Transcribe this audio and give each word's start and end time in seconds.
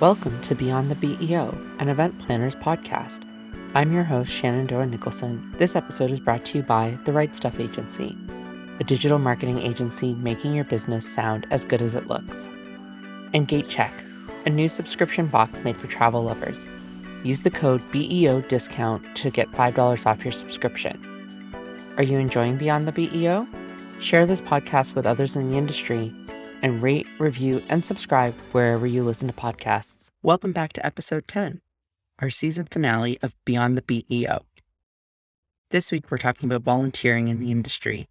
Welcome 0.00 0.40
to 0.40 0.54
Beyond 0.54 0.90
the 0.90 0.94
BEO, 0.94 1.54
an 1.78 1.90
event 1.90 2.18
planners 2.20 2.54
podcast. 2.54 3.22
I'm 3.74 3.92
your 3.92 4.04
host, 4.04 4.32
Shenandoah 4.32 4.86
Nicholson. 4.86 5.54
This 5.58 5.76
episode 5.76 6.10
is 6.10 6.18
brought 6.18 6.46
to 6.46 6.58
you 6.58 6.64
by 6.64 6.98
The 7.04 7.12
Write 7.12 7.36
Stuff 7.36 7.60
Agency, 7.60 8.16
a 8.78 8.84
digital 8.84 9.18
marketing 9.18 9.58
agency 9.58 10.14
making 10.14 10.54
your 10.54 10.64
business 10.64 11.06
sound 11.06 11.46
as 11.50 11.66
good 11.66 11.82
as 11.82 11.94
it 11.94 12.06
looks. 12.06 12.48
And 13.34 13.46
GateCheck, 13.46 13.92
a 14.46 14.48
new 14.48 14.70
subscription 14.70 15.26
box 15.26 15.62
made 15.64 15.76
for 15.76 15.86
travel 15.86 16.22
lovers. 16.22 16.66
Use 17.22 17.42
the 17.42 17.50
code 17.50 17.82
BEO 17.92 18.40
discount 18.40 19.04
to 19.16 19.28
get 19.28 19.52
$5 19.52 20.06
off 20.06 20.24
your 20.24 20.32
subscription. 20.32 20.98
Are 21.98 22.04
you 22.04 22.16
enjoying 22.16 22.56
Beyond 22.56 22.88
the 22.88 22.92
BEO? 22.92 23.46
Share 23.98 24.24
this 24.24 24.40
podcast 24.40 24.94
with 24.94 25.04
others 25.04 25.36
in 25.36 25.50
the 25.50 25.58
industry 25.58 26.10
and 26.62 26.82
rate, 26.82 27.06
review, 27.18 27.62
and 27.68 27.84
subscribe 27.84 28.34
wherever 28.52 28.86
you 28.86 29.02
listen 29.02 29.28
to 29.28 29.34
podcasts. 29.34 30.10
Welcome 30.22 30.52
back 30.52 30.72
to 30.74 30.84
episode 30.84 31.26
10, 31.28 31.60
our 32.18 32.30
season 32.30 32.66
finale 32.70 33.18
of 33.22 33.34
Beyond 33.44 33.76
the 33.76 33.82
BEO. 33.82 34.44
This 35.70 35.92
week, 35.92 36.10
we're 36.10 36.18
talking 36.18 36.48
about 36.48 36.62
volunteering 36.62 37.28
in 37.28 37.40
the 37.40 37.50
industry. 37.50 38.08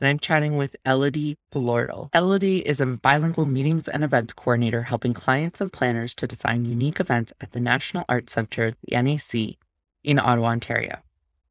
And 0.00 0.08
I'm 0.08 0.18
chatting 0.18 0.56
with 0.56 0.76
Elodie 0.84 1.38
Lortal. 1.52 2.10
Elodie 2.14 2.66
is 2.66 2.80
a 2.80 2.86
bilingual 2.86 3.46
meetings 3.46 3.88
and 3.88 4.04
events 4.04 4.32
coordinator 4.32 4.84
helping 4.84 5.12
clients 5.12 5.60
and 5.60 5.72
planners 5.72 6.14
to 6.16 6.26
design 6.26 6.64
unique 6.64 7.00
events 7.00 7.32
at 7.40 7.52
the 7.52 7.60
National 7.60 8.04
Arts 8.08 8.32
Centre, 8.32 8.74
the 8.82 9.02
NAC, 9.02 9.56
in 10.04 10.18
Ottawa, 10.18 10.48
Ontario. 10.48 10.98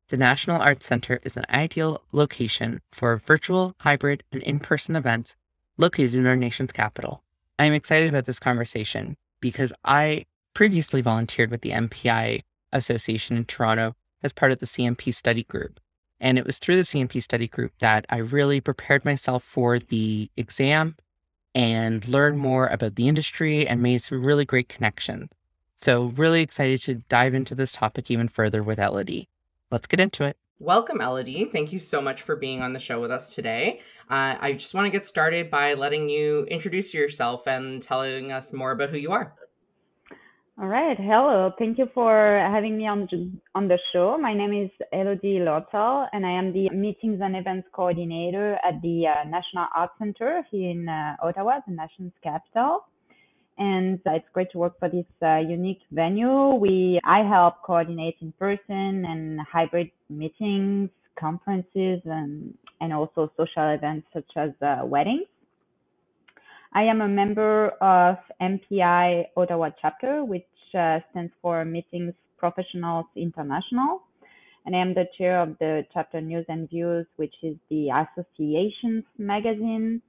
The 0.10 0.18
National 0.18 0.62
Arts 0.62 0.86
Centre 0.86 1.20
is 1.24 1.36
an 1.36 1.44
ideal 1.50 2.02
location 2.14 2.82
for 2.90 3.18
virtual, 3.18 3.76
hybrid, 3.82 4.24
and 4.32 4.42
in 4.44 4.60
person 4.60 4.96
events 4.96 5.36
located 5.78 6.16
in 6.16 6.26
our 6.26 6.36
nation's 6.36 6.72
capital. 6.72 7.24
I 7.60 7.66
am 7.66 7.74
excited 7.74 8.10
about 8.10 8.26
this 8.26 8.40
conversation 8.40 9.18
because 9.42 9.74
I 9.84 10.26
previously 10.54 11.02
volunteered 11.02 11.52
with 11.52 11.62
the 11.62 11.72
MPI 11.72 12.42
Association 12.72 13.38
in 13.38 13.46
Toronto 13.46 13.96
as 14.24 14.34
part 14.34 14.52
of 14.52 14.60
the 14.60 14.66
CMP 14.66 15.14
study 15.14 15.44
group. 15.44 15.80
And 16.20 16.38
it 16.38 16.46
was 16.46 16.58
through 16.58 16.78
the 16.78 16.82
CMP 16.82 17.22
study 17.22 17.48
group 17.48 17.74
that 17.80 18.06
I 18.10 18.18
really 18.18 18.60
prepared 18.60 19.06
myself 19.06 19.44
for 19.44 19.80
the 19.80 20.32
exam 20.36 20.96
and 21.54 22.08
learned 22.08 22.40
more 22.40 22.68
about 22.68 22.96
the 22.96 23.08
industry 23.08 23.68
and 23.68 23.82
made 23.82 24.02
some 24.02 24.24
really 24.24 24.46
great 24.46 24.70
connections. 24.70 25.30
So, 25.76 26.06
really 26.16 26.42
excited 26.42 26.82
to 26.84 26.96
dive 26.96 27.36
into 27.36 27.54
this 27.54 27.74
topic 27.74 28.10
even 28.10 28.28
further 28.28 28.64
with 28.64 28.80
Elodie. 28.80 29.30
Let's 29.70 29.86
get 29.86 30.00
into 30.00 30.24
it. 30.24 30.38
Welcome, 30.60 31.02
Elodie. 31.02 31.46
Thank 31.46 31.72
you 31.72 31.78
so 31.78 32.02
much 32.02 32.24
for 32.24 32.36
being 32.36 32.64
on 32.64 32.74
the 32.74 32.80
show 32.80 33.00
with 33.00 33.12
us 33.12 33.36
today. 33.36 33.82
Uh, 34.10 34.38
I 34.40 34.54
just 34.54 34.74
want 34.74 34.86
to 34.86 34.92
get 34.92 35.06
started 35.06 35.52
by 35.52 35.76
letting 35.76 36.10
you 36.10 36.46
introduce 36.46 36.96
yourself 36.96 37.48
and 37.48 37.80
telling 37.80 38.32
us 38.32 38.52
more 38.52 38.72
about 38.72 38.90
who 38.90 38.98
you 38.98 39.12
are. 39.12 39.36
All 40.60 40.68
right. 40.68 40.98
Hello. 40.98 41.52
Thank 41.60 41.78
you 41.78 41.88
for 41.94 42.40
having 42.52 42.76
me 42.76 42.88
on 42.88 43.08
on 43.54 43.68
the 43.68 43.78
show. 43.94 44.18
My 44.18 44.34
name 44.34 44.52
is 44.52 44.72
Elodie 44.92 45.38
Lortal, 45.46 46.08
and 46.12 46.26
I 46.26 46.32
am 46.32 46.52
the 46.52 46.72
Meetings 46.72 47.20
and 47.22 47.36
Events 47.36 47.68
Coordinator 47.72 48.58
at 48.68 48.82
the 48.82 49.06
uh, 49.06 49.30
National 49.30 49.68
Arts 49.76 49.94
Centre 50.00 50.42
here 50.50 50.72
in 50.72 50.90
uh, 50.90 51.18
Ottawa, 51.22 51.60
the 51.68 51.76
nation's 51.76 52.14
capital 52.24 52.88
and 53.58 54.00
it's 54.06 54.26
great 54.34 54.52
to 54.52 54.58
work 54.58 54.80
for 54.80 54.90
this 54.90 55.06
uh, 55.22 55.38
unique 55.38 55.82
venue. 55.92 56.54
We 56.54 57.00
I 57.04 57.24
help 57.28 57.64
coordinate 57.64 58.18
in 58.22 58.32
person 58.34 59.06
and 59.06 59.40
hybrid 59.42 59.92
meetings, 60.10 60.90
conferences, 61.20 62.02
and 62.06 62.54
and 62.80 62.94
also 62.94 63.32
social 63.36 63.74
events 63.74 64.08
such 64.14 64.30
as 64.36 64.52
uh, 64.62 64.86
weddings. 64.86 65.28
I 66.74 66.84
am 66.84 67.02
a 67.02 67.08
member 67.08 67.70
of 67.82 68.18
MPI 68.42 69.26
Ottawa 69.36 69.70
chapter, 69.82 70.24
which 70.24 70.46
uh, 70.78 71.00
stands 71.12 71.34
for 71.42 71.66
Meetings 71.66 72.14
Professionals 72.38 73.06
International. 73.16 74.04
And 74.66 74.76
I 74.76 74.80
am 74.80 74.94
the 74.94 75.06
chair 75.18 75.42
of 75.42 75.58
the 75.60 75.86
chapter 75.94 76.20
News 76.20 76.46
and 76.50 76.70
Views, 76.70 77.08
which 77.16 77.34
is 77.42 77.56
the 77.70 77.88
association's 77.90 79.06
magazine 79.18 80.02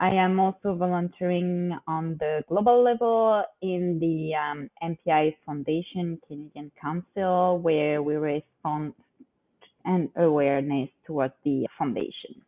I 0.00 0.14
am 0.14 0.40
also 0.40 0.74
volunteering 0.74 1.76
on 1.86 2.16
the 2.18 2.42
global 2.48 2.82
level 2.82 3.44
in 3.60 3.98
the 4.00 4.34
um, 4.34 4.70
MPI 4.82 5.36
Foundation 5.44 6.18
Canadian 6.26 6.72
Council, 6.80 7.58
where 7.58 8.02
we 8.02 8.14
raise 8.14 8.42
funds 8.62 8.94
and 9.84 10.08
awareness 10.16 10.88
towards 11.06 11.34
the 11.44 11.66
foundation. 11.78 12.40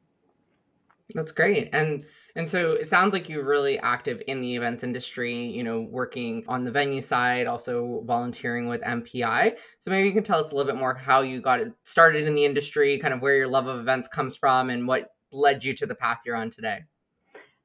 That's 1.15 1.31
great. 1.31 1.69
And 1.75 2.07
and 2.37 2.49
so 2.49 2.73
it 2.73 2.89
sounds 2.89 3.12
like 3.12 3.29
you're 3.29 3.45
really 3.45 3.79
active 3.79 4.23
in 4.27 4.41
the 4.41 4.57
events 4.57 4.83
industry, 4.83 5.35
you 5.35 5.62
know, 5.62 5.83
working 5.83 6.45
on 6.49 6.65
the 6.65 6.71
venue 6.71 7.03
side, 7.03 7.47
also 7.47 8.03
volunteering 8.07 8.67
with 8.67 8.81
MPI. 8.81 9.57
So 9.79 9.91
maybe 9.91 10.09
you 10.09 10.15
can 10.15 10.23
tell 10.23 10.39
us 10.39 10.53
a 10.53 10.55
little 10.55 10.73
bit 10.73 10.81
more 10.81 10.95
how 10.95 11.21
you 11.21 11.43
got 11.43 11.61
started 11.83 12.27
in 12.27 12.35
the 12.35 12.47
industry, 12.47 12.99
kind 12.99 13.12
of 13.12 13.21
where 13.21 13.37
your 13.37 13.49
love 13.49 13.67
of 13.67 13.79
events 13.79 14.09
comes 14.09 14.37
from 14.37 14.71
and 14.71 14.89
what 14.89 15.11
led 15.33 15.62
you 15.62 15.75
to 15.75 15.85
the 15.87 15.95
path 15.95 16.21
you're 16.25 16.37
on 16.37 16.51
today. 16.51 16.81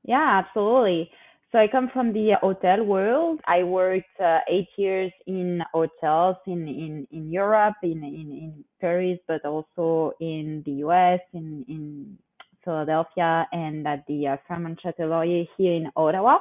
Yeah, 0.07 0.41
absolutely. 0.43 1.11
So 1.51 1.59
I 1.59 1.67
come 1.67 1.89
from 1.93 2.13
the 2.13 2.33
hotel 2.41 2.83
world. 2.83 3.41
I 3.47 3.63
worked 3.63 4.19
uh, 4.19 4.39
eight 4.49 4.69
years 4.77 5.11
in 5.27 5.61
hotels 5.73 6.37
in, 6.47 6.67
in, 6.67 7.07
in 7.11 7.31
Europe, 7.31 7.75
in, 7.83 8.03
in, 8.03 8.31
in 8.31 8.65
Paris, 8.81 9.19
but 9.27 9.45
also 9.45 10.13
in 10.19 10.63
the 10.65 10.71
US, 10.87 11.19
in, 11.33 11.65
in 11.69 12.17
Philadelphia, 12.65 13.47
and 13.51 13.87
at 13.87 14.05
the 14.07 14.27
uh, 14.27 14.37
Fairmont 14.47 14.79
Chateau 14.81 15.21
here 15.57 15.73
in 15.73 15.91
Ottawa. 15.95 16.39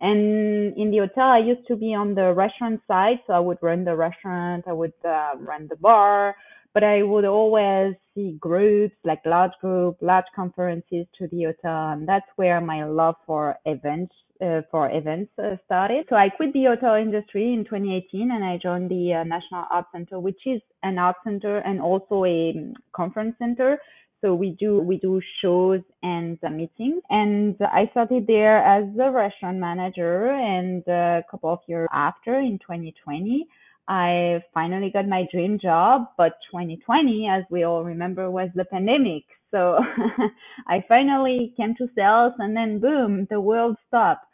And 0.00 0.76
in 0.76 0.90
the 0.90 0.98
hotel, 0.98 1.28
I 1.28 1.38
used 1.40 1.66
to 1.68 1.76
be 1.76 1.94
on 1.94 2.14
the 2.14 2.32
restaurant 2.32 2.80
side. 2.88 3.20
So 3.26 3.34
I 3.34 3.40
would 3.40 3.58
run 3.62 3.84
the 3.84 3.96
restaurant, 3.96 4.64
I 4.68 4.72
would 4.72 4.92
uh, 5.04 5.32
run 5.40 5.66
the 5.68 5.76
bar, 5.76 6.36
but 6.74 6.84
I 6.84 7.02
would 7.02 7.24
always 7.24 7.94
see 8.14 8.36
groups, 8.40 8.94
like 9.04 9.20
large 9.24 9.52
group, 9.60 9.96
large 10.00 10.26
conferences 10.34 11.06
to 11.18 11.28
the 11.28 11.44
hotel, 11.44 11.92
and 11.92 12.08
that's 12.08 12.26
where 12.36 12.60
my 12.60 12.84
love 12.84 13.16
for 13.26 13.56
events 13.64 14.14
uh, 14.40 14.60
for 14.70 14.88
events 14.90 15.32
uh, 15.42 15.56
started. 15.64 16.06
So 16.08 16.14
I 16.14 16.28
quit 16.28 16.52
the 16.52 16.64
hotel 16.64 16.94
industry 16.94 17.52
in 17.52 17.64
2018 17.64 18.30
and 18.30 18.44
I 18.44 18.56
joined 18.56 18.88
the 18.88 19.14
uh, 19.14 19.24
National 19.24 19.64
Arts 19.68 19.88
Centre, 19.90 20.20
which 20.20 20.40
is 20.46 20.60
an 20.84 20.96
art 20.96 21.16
center 21.24 21.58
and 21.58 21.80
also 21.80 22.24
a 22.24 22.52
um, 22.56 22.74
conference 22.94 23.34
center. 23.40 23.78
So 24.20 24.34
we 24.34 24.50
do 24.50 24.78
we 24.80 24.98
do 24.98 25.20
shows 25.42 25.80
and 26.02 26.38
uh, 26.44 26.50
meetings. 26.50 27.02
And 27.10 27.56
I 27.60 27.88
started 27.92 28.26
there 28.26 28.58
as 28.58 28.84
a 29.00 29.10
restaurant 29.10 29.58
manager, 29.58 30.30
and 30.30 30.86
a 30.88 31.22
couple 31.30 31.52
of 31.52 31.60
years 31.66 31.88
after, 31.92 32.38
in 32.38 32.58
2020. 32.58 33.46
I 33.88 34.44
finally 34.52 34.90
got 34.90 35.08
my 35.08 35.26
dream 35.32 35.58
job, 35.58 36.08
but 36.18 36.34
2020, 36.50 37.26
as 37.26 37.44
we 37.50 37.64
all 37.64 37.82
remember, 37.82 38.30
was 38.30 38.50
the 38.54 38.66
pandemic. 38.66 39.24
So 39.50 39.78
I 40.68 40.84
finally 40.86 41.54
came 41.56 41.74
to 41.76 41.88
sales 41.96 42.34
and 42.38 42.54
then 42.54 42.80
boom, 42.80 43.26
the 43.30 43.40
world 43.40 43.76
stopped. 43.88 44.26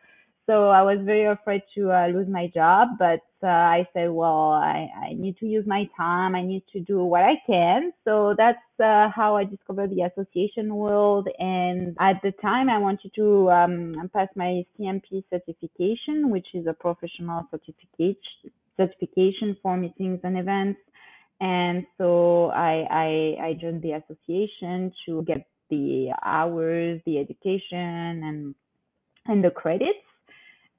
So 0.47 0.69
I 0.69 0.82
was 0.82 0.98
very 1.04 1.25
afraid 1.25 1.62
to 1.75 1.91
uh, 1.91 2.09
lose 2.09 2.28
my 2.28 2.48
job, 2.53 2.88
but 2.98 3.20
uh, 3.43 3.47
I 3.47 3.88
said, 3.94 4.10
well, 4.10 4.50
I, 4.50 4.91
I 5.03 5.12
need 5.14 5.38
to 5.38 5.47
use 5.47 5.64
my 5.66 5.88
time. 5.97 6.34
I 6.34 6.43
need 6.43 6.64
to 6.75 6.81
do 6.81 7.03
what 7.03 7.22
I 7.22 7.37
can. 7.47 7.93
So 8.04 8.34
that's 8.37 8.59
uh, 8.78 9.09
how 9.14 9.37
I 9.37 9.44
discovered 9.44 9.91
the 9.91 10.03
association 10.03 10.75
world. 10.75 11.28
And 11.38 11.97
at 11.98 12.20
the 12.22 12.32
time, 12.43 12.69
I 12.69 12.76
wanted 12.76 13.12
to 13.14 13.50
um, 13.50 14.10
pass 14.12 14.28
my 14.37 14.66
CMP 14.78 15.25
certification, 15.31 16.31
which 16.31 16.48
is 16.53 16.66
a 16.66 16.75
professional 16.75 17.47
certificate 17.50 18.19
certification 18.76 19.56
for 19.62 19.76
meetings 19.76 20.20
and 20.24 20.38
events. 20.38 20.80
And 21.40 21.84
so 21.98 22.50
I, 22.50 22.86
I, 22.90 23.46
I 23.46 23.58
joined 23.60 23.82
the 23.82 23.92
association 23.92 24.92
to 25.06 25.22
get 25.22 25.46
the 25.70 26.12
hours, 26.24 27.00
the 27.06 27.18
education, 27.18 28.22
and 28.24 28.54
and 29.26 29.42
the 29.42 29.50
credits. 29.50 29.98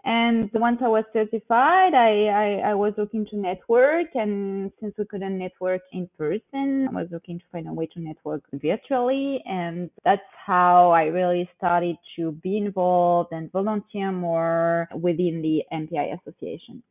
And 0.06 0.52
once 0.54 0.78
I 0.84 0.88
was 0.88 1.04
certified, 1.14 1.96
I, 1.96 2.62
I, 2.64 2.70
I, 2.70 2.74
was 2.76 2.94
looking 2.96 3.26
to 3.32 3.38
network. 3.38 4.06
And 4.14 4.72
since 4.80 4.94
we 5.00 5.06
couldn't 5.06 5.40
network 5.40 5.82
in 5.94 6.08
person, 6.16 6.88
I 6.88 6.94
was 6.94 7.08
looking 7.10 7.40
to 7.40 7.46
find 7.52 7.68
a 7.68 7.74
way 7.74 7.88
to 7.88 8.00
network 8.00 8.44
virtually. 8.54 9.42
And 9.48 9.90
that's 10.04 10.22
how 10.46 10.92
I 10.92 11.06
really 11.06 11.50
started 11.58 11.96
to 12.18 12.34
be 12.34 12.58
involved 12.58 13.32
and 13.32 13.52
volunteer 13.52 14.12
more 14.12 14.88
within 14.94 15.42
the 15.42 15.64
MPI 15.74 16.20
Association. 16.22 16.84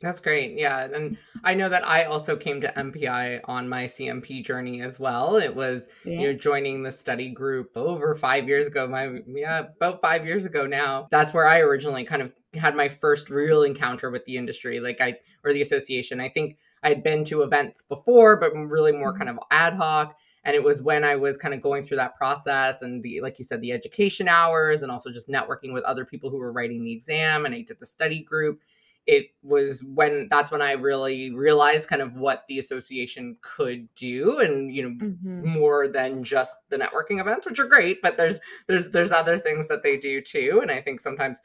That's 0.00 0.20
great. 0.20 0.58
Yeah. 0.58 0.84
And 0.84 1.16
I 1.42 1.54
know 1.54 1.68
that 1.68 1.86
I 1.86 2.04
also 2.04 2.36
came 2.36 2.60
to 2.60 2.72
MPI 2.72 3.40
on 3.44 3.68
my 3.68 3.84
CMP 3.84 4.44
journey 4.44 4.82
as 4.82 5.00
well. 5.00 5.36
It 5.36 5.54
was, 5.54 5.88
yeah. 6.04 6.20
you 6.20 6.26
know, 6.26 6.32
joining 6.34 6.82
the 6.82 6.90
study 6.90 7.30
group 7.30 7.76
over 7.76 8.14
five 8.14 8.46
years 8.46 8.66
ago. 8.66 8.86
My, 8.86 9.20
yeah, 9.26 9.64
about 9.76 10.02
five 10.02 10.26
years 10.26 10.44
ago 10.44 10.66
now. 10.66 11.08
That's 11.10 11.32
where 11.32 11.48
I 11.48 11.60
originally 11.60 12.04
kind 12.04 12.20
of 12.20 12.32
had 12.54 12.76
my 12.76 12.88
first 12.88 13.30
real 13.30 13.62
encounter 13.62 14.10
with 14.10 14.24
the 14.26 14.36
industry, 14.36 14.80
like 14.80 15.00
I, 15.00 15.16
or 15.44 15.54
the 15.54 15.62
association. 15.62 16.20
I 16.20 16.28
think 16.28 16.58
I 16.82 16.90
had 16.90 17.02
been 17.02 17.24
to 17.24 17.42
events 17.42 17.82
before, 17.82 18.36
but 18.36 18.52
really 18.54 18.92
more 18.92 19.12
mm-hmm. 19.12 19.18
kind 19.18 19.30
of 19.30 19.38
ad 19.50 19.74
hoc. 19.74 20.16
and 20.44 20.54
it 20.54 20.62
was 20.62 20.82
when 20.82 21.04
I 21.04 21.16
was 21.16 21.36
kind 21.36 21.54
of 21.54 21.62
going 21.62 21.82
through 21.82 21.96
that 21.96 22.16
process 22.16 22.82
and 22.82 23.02
the 23.02 23.20
like 23.20 23.38
you 23.38 23.44
said 23.44 23.60
the 23.60 23.72
education 23.72 24.28
hours 24.28 24.82
and 24.82 24.92
also 24.92 25.10
just 25.10 25.28
networking 25.28 25.72
with 25.72 25.84
other 25.84 26.04
people 26.04 26.30
who 26.30 26.38
were 26.38 26.52
writing 26.52 26.84
the 26.84 26.92
exam 26.92 27.46
and 27.46 27.54
I 27.54 27.62
did 27.62 27.80
the 27.80 27.86
study 27.86 28.22
group 28.22 28.60
it 29.06 29.26
was 29.42 29.82
when 29.84 30.28
that's 30.30 30.50
when 30.50 30.62
I 30.62 30.72
really 30.72 31.32
realized 31.32 31.88
kind 31.88 32.02
of 32.02 32.16
what 32.16 32.44
the 32.48 32.58
association 32.58 33.36
could 33.40 33.88
do 33.94 34.40
and 34.40 34.74
you 34.74 34.82
know 34.82 35.06
mm-hmm. 35.06 35.48
more 35.48 35.88
than 35.88 36.24
just 36.24 36.54
the 36.70 36.76
networking 36.76 37.20
events 37.20 37.46
which 37.46 37.60
are 37.60 37.66
great 37.66 38.02
but 38.02 38.16
there's 38.16 38.40
there's 38.66 38.90
there's 38.90 39.12
other 39.12 39.38
things 39.38 39.68
that 39.68 39.82
they 39.82 39.96
do 39.96 40.20
too 40.20 40.58
and 40.60 40.70
I 40.70 40.80
think 40.80 41.00
sometimes 41.00 41.38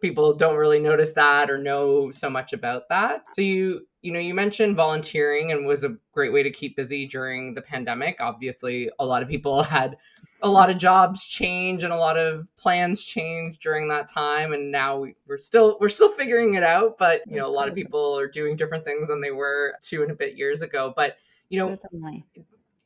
people 0.00 0.34
don't 0.34 0.56
really 0.56 0.80
notice 0.80 1.10
that 1.12 1.50
or 1.50 1.58
know 1.58 2.10
so 2.10 2.30
much 2.30 2.52
about 2.52 2.88
that. 2.88 3.22
So 3.32 3.42
you 3.42 3.86
you 4.02 4.12
know 4.12 4.20
you 4.20 4.34
mentioned 4.34 4.76
volunteering 4.76 5.50
and 5.52 5.66
was 5.66 5.84
a 5.84 5.96
great 6.12 6.32
way 6.32 6.42
to 6.42 6.50
keep 6.50 6.76
busy 6.76 7.06
during 7.06 7.54
the 7.54 7.62
pandemic. 7.62 8.16
Obviously, 8.20 8.90
a 8.98 9.06
lot 9.06 9.22
of 9.22 9.28
people 9.28 9.62
had 9.64 9.96
a 10.42 10.48
lot 10.48 10.70
of 10.70 10.78
jobs 10.78 11.26
change 11.26 11.82
and 11.82 11.92
a 11.92 11.96
lot 11.96 12.16
of 12.16 12.46
plans 12.56 13.02
change 13.02 13.58
during 13.58 13.88
that 13.88 14.10
time 14.10 14.52
and 14.52 14.70
now 14.70 15.04
we're 15.26 15.38
still 15.38 15.76
we're 15.80 15.88
still 15.88 16.10
figuring 16.10 16.54
it 16.54 16.62
out 16.62 16.96
but 16.98 17.22
you 17.26 17.36
know 17.36 17.46
a 17.46 17.50
lot 17.50 17.68
of 17.68 17.74
people 17.74 18.18
are 18.18 18.28
doing 18.28 18.56
different 18.56 18.84
things 18.84 19.08
than 19.08 19.20
they 19.20 19.30
were 19.30 19.74
two 19.82 20.02
and 20.02 20.10
a 20.10 20.14
bit 20.14 20.36
years 20.36 20.62
ago 20.62 20.92
but 20.94 21.16
you 21.48 21.58
know 21.58 21.78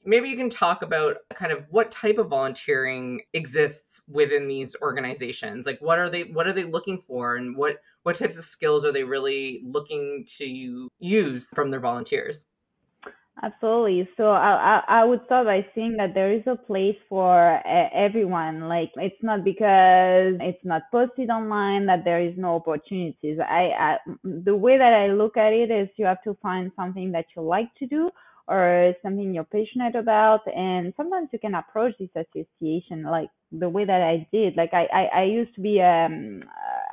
maybe 0.05 0.29
you 0.29 0.37
can 0.37 0.51
talk 0.51 0.83
about 0.83 1.19
kind 1.35 1.53
of 1.53 1.65
what 1.71 1.91
type 1.91 2.19
of 2.19 2.29
volunteering 2.29 3.21
exists 3.35 4.01
within 4.09 4.49
these 4.49 4.75
organizations 4.83 5.67
like 5.67 5.79
what 5.81 5.99
are 5.99 6.09
they 6.09 6.25
what 6.25 6.47
are 6.47 6.53
they 6.53 6.65
looking 6.65 6.99
for 6.99 7.37
and 7.37 7.57
what 7.57 7.79
what 8.03 8.17
types 8.17 8.39
of 8.39 8.45
skills 8.45 8.85
are 8.85 8.93
they 8.93 9.05
really 9.05 9.63
looking 9.65 10.25
to 10.27 10.89
use 10.99 11.47
from 11.55 11.71
their 11.71 11.81
volunteers 11.81 12.47
Absolutely. 13.41 14.09
So 14.17 14.29
I, 14.31 14.81
I, 14.89 15.01
I 15.01 15.05
would 15.05 15.25
start 15.25 15.47
by 15.47 15.67
saying 15.75 15.97
that 15.97 16.13
there 16.15 16.33
is 16.33 16.43
a 16.47 16.55
place 16.55 16.97
for 17.09 17.61
everyone. 17.67 18.69
Like 18.69 18.93
it's 18.97 19.21
not 19.23 19.43
because 19.43 20.35
it's 20.41 20.65
not 20.65 20.83
posted 20.93 21.31
online 21.31 21.87
that 21.87 22.05
there 22.05 22.21
is 22.21 22.35
no 22.37 22.57
opportunities. 22.57 23.39
I, 23.41 23.71
I 23.79 23.97
the 24.23 24.55
way 24.55 24.77
that 24.79 24.93
I 24.93 25.09
look 25.09 25.37
at 25.37 25.53
it 25.53 25.71
is 25.71 25.89
you 25.97 26.05
have 26.05 26.23
to 26.25 26.35
find 26.43 26.71
something 26.77 27.11
that 27.13 27.25
you 27.35 27.43
like 27.43 27.75
to 27.77 27.87
do 27.87 28.11
or 28.49 28.95
something 29.03 29.35
you're 29.35 29.45
passionate 29.45 29.95
about. 29.95 30.41
And 30.55 30.93
sometimes 30.97 31.29
you 31.33 31.39
can 31.39 31.55
approach 31.55 31.95
this 31.99 32.11
association 32.17 33.05
like 33.05 33.29
the 33.53 33.69
way 33.69 33.85
that 33.85 34.01
i 34.03 34.27
did. 34.33 34.57
Like 34.57 34.73
i 34.73 34.87
i, 34.93 35.21
I 35.21 35.25
used 35.25 35.55
to 35.57 35.61
be 35.61 35.81
um 35.83 36.43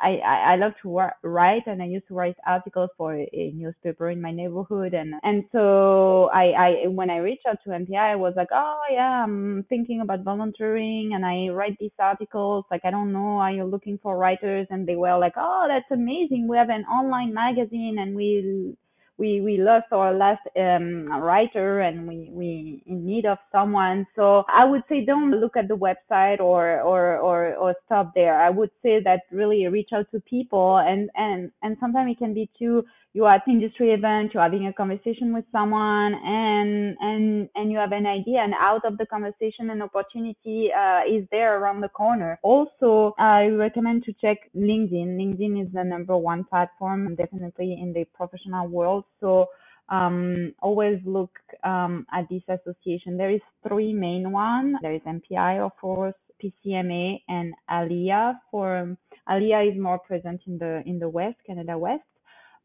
I, 0.02 0.18
I 0.54 0.56
love 0.56 0.74
to 0.82 1.10
write 1.24 1.68
and 1.68 1.82
I 1.82 1.86
used 1.86 2.08
to 2.08 2.14
write 2.14 2.38
articles 2.48 2.90
for 2.98 3.14
a 3.16 3.52
newspaper 3.54 4.10
in 4.10 4.22
my 4.22 4.32
neighborhood. 4.32 4.94
And 4.94 5.14
and 5.24 5.44
so 5.52 6.30
I, 6.34 6.46
I 6.86 6.88
when 6.88 7.10
I 7.10 7.18
reached 7.18 7.46
out 7.48 7.58
to 7.66 7.74
MPI 7.74 8.12
I 8.14 8.16
was 8.16 8.34
like 8.36 8.50
oh 8.52 8.82
yeah 8.92 9.24
I'm 9.24 9.66
thinking 9.70 10.02
about 10.02 10.24
volunteering. 10.24 11.12
And 11.14 11.26
I 11.26 11.50
write 11.50 11.78
these 11.80 11.92
articles 12.00 12.66
like 12.72 12.82
I 12.86 12.92
don't 12.92 13.12
know 13.14 13.40
are 13.40 13.52
you 13.52 13.66
looking 13.66 14.00
for 14.02 14.18
writers. 14.18 14.68
And 14.70 14.88
they 14.88 14.96
were 14.96 15.18
like 15.18 15.34
oh 15.38 15.66
that's 15.68 15.92
amazing. 15.92 16.48
We 16.48 16.58
have 16.58 16.70
an 16.70 16.86
online 16.86 17.34
magazine 17.34 17.98
and 18.00 18.16
we 18.16 18.76
we 19.20 19.42
we 19.42 19.58
lost 19.58 19.88
our 19.92 20.14
last 20.14 20.42
um, 20.58 21.08
writer 21.22 21.82
and 21.82 22.08
we 22.08 22.30
we 22.34 22.84
in 22.88 23.06
need 23.06 23.26
of 23.26 23.38
someone. 23.52 24.08
So 24.16 24.44
i 24.48 24.66
would 24.66 24.84
say 24.90 25.06
don't 25.06 25.32
look 25.32 25.58
at 25.58 25.68
the 25.68 25.78
website 25.78 26.40
or 26.40 26.82
or 26.82 27.18
or, 27.18 27.56
or 27.56 27.76
stop 27.86 28.14
there. 28.16 28.40
I 28.42 28.50
would 28.50 28.72
say 28.82 29.02
that 29.04 29.22
really 29.32 29.68
reach 29.68 29.90
out 29.94 30.08
to 30.12 30.22
people 30.22 30.78
and 30.78 31.10
and 31.16 31.52
and 31.62 31.78
sometimes 31.80 32.12
it 32.12 32.18
can 32.18 32.34
be 32.34 32.50
too 32.58 32.86
you 33.20 33.26
are 33.26 33.36
at 33.36 33.48
industry 33.50 33.92
event, 33.92 34.34
you're 34.34 34.42
having 34.42 34.68
a 34.68 34.72
conversation 34.72 35.34
with 35.34 35.44
someone, 35.52 36.14
and 36.24 36.96
and 37.02 37.50
and 37.54 37.70
you 37.70 37.78
have 37.78 37.92
an 37.92 38.06
idea, 38.06 38.40
and 38.40 38.54
out 38.58 38.86
of 38.86 38.98
the 38.98 39.06
conversation, 39.06 39.70
an 39.70 39.82
opportunity 39.82 40.70
uh, 40.72 41.02
is 41.16 41.28
there 41.30 41.60
around 41.60 41.82
the 41.82 41.90
corner. 41.90 42.40
Also, 42.44 43.14
I 43.20 43.48
recommend 43.48 44.06
to 44.06 44.14
check 44.14 44.38
LinkedIn. 44.56 45.10
LinkedIn 45.22 45.62
is 45.64 45.70
the 45.74 45.84
number 45.84 46.16
one 46.16 46.46
platform, 46.46 47.14
definitely 47.16 47.78
in 47.84 47.92
the 47.94 48.06
professional 48.20 48.68
world. 48.68 49.04
So. 49.20 49.48
Um, 49.92 50.54
always 50.62 51.00
look 51.04 51.32
um, 51.64 52.06
at 52.14 52.30
this 52.30 52.44
association. 52.48 53.18
There 53.18 53.32
is 53.32 53.42
three 53.68 53.92
main 53.92 54.32
ones. 54.32 54.76
There 54.84 54.94
is 54.94 55.02
MPI, 55.02 55.66
of 55.66 55.72
course, 55.82 56.14
PCMA, 56.40 57.24
and 57.28 57.56
ALIA. 57.68 58.40
For 58.52 58.96
ALIA 59.28 59.62
is 59.72 59.80
more 59.80 59.98
present 59.98 60.42
in 60.46 60.60
the 60.60 60.84
in 60.86 61.00
the 61.00 61.10
West, 61.10 61.38
Canada 61.48 61.76
West, 61.76 62.09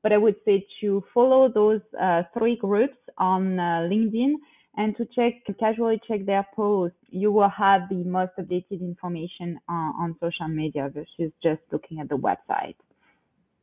but 0.05 0.13
I 0.13 0.19
would 0.19 0.37
say 0.45 0.67
to 0.83 1.03
follow 1.15 1.49
those 1.49 1.81
uh, 2.01 2.25
three 2.39 2.57
groups 2.57 2.99
on 3.17 3.59
uh, 3.59 3.89
LinkedIn 3.91 4.35
and 4.77 4.95
to 4.99 5.07
check 5.17 5.33
casually 5.59 5.99
check 6.07 6.27
their 6.27 6.47
posts. 6.55 6.99
You 7.09 7.33
will 7.33 7.49
have 7.49 7.89
the 7.89 8.05
most 8.05 8.33
updated 8.39 8.83
information 8.83 9.59
on, 9.67 9.95
on 9.99 10.17
social 10.21 10.49
media 10.49 10.91
versus 10.93 11.33
just 11.43 11.63
looking 11.73 12.01
at 12.01 12.11
the 12.11 12.19
website. 12.19 12.77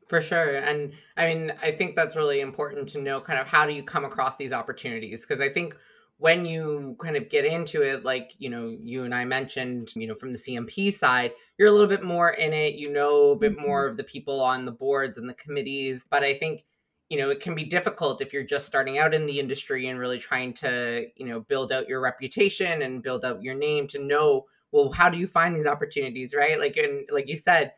For 0.07 0.19
sure. 0.19 0.57
And 0.57 0.93
I 1.15 1.27
mean, 1.27 1.53
I 1.61 1.71
think 1.73 1.95
that's 1.95 2.15
really 2.15 2.41
important 2.41 2.89
to 2.89 2.99
know 2.99 3.21
kind 3.21 3.39
of 3.39 3.47
how 3.47 3.67
do 3.67 3.73
you 3.73 3.83
come 3.83 4.03
across 4.03 4.35
these 4.35 4.51
opportunities? 4.51 5.21
Because 5.21 5.39
I 5.39 5.49
think 5.49 5.77
when 6.21 6.45
you 6.45 6.95
kind 7.01 7.17
of 7.17 7.29
get 7.29 7.45
into 7.45 7.81
it, 7.81 8.05
like, 8.05 8.35
you 8.37 8.47
know, 8.47 8.77
you 8.79 9.05
and 9.05 9.15
I 9.15 9.25
mentioned, 9.25 9.91
you 9.95 10.05
know, 10.05 10.13
from 10.13 10.31
the 10.31 10.37
CMP 10.37 10.93
side, 10.93 11.31
you're 11.57 11.67
a 11.67 11.71
little 11.71 11.87
bit 11.87 12.03
more 12.03 12.29
in 12.29 12.53
it, 12.53 12.75
you 12.75 12.93
know 12.93 13.31
a 13.31 13.35
bit 13.35 13.53
mm-hmm. 13.53 13.63
more 13.63 13.87
of 13.87 13.97
the 13.97 14.03
people 14.03 14.39
on 14.39 14.63
the 14.63 14.71
boards 14.71 15.17
and 15.17 15.27
the 15.27 15.33
committees. 15.33 16.05
But 16.07 16.21
I 16.21 16.35
think, 16.35 16.63
you 17.09 17.17
know, 17.17 17.31
it 17.31 17.39
can 17.39 17.55
be 17.55 17.63
difficult 17.63 18.21
if 18.21 18.33
you're 18.33 18.43
just 18.43 18.67
starting 18.67 18.99
out 18.99 19.15
in 19.15 19.25
the 19.25 19.39
industry 19.39 19.87
and 19.87 19.97
really 19.97 20.19
trying 20.19 20.53
to, 20.53 21.07
you 21.15 21.25
know, 21.25 21.39
build 21.39 21.71
out 21.71 21.89
your 21.89 22.01
reputation 22.01 22.83
and 22.83 23.01
build 23.01 23.25
out 23.25 23.41
your 23.41 23.55
name 23.55 23.87
to 23.87 23.97
know, 23.97 24.45
well, 24.71 24.91
how 24.91 25.09
do 25.09 25.17
you 25.17 25.25
find 25.25 25.55
these 25.55 25.65
opportunities, 25.65 26.35
right? 26.35 26.59
Like, 26.59 26.77
and 26.77 27.09
like 27.11 27.29
you 27.29 27.35
said, 27.35 27.73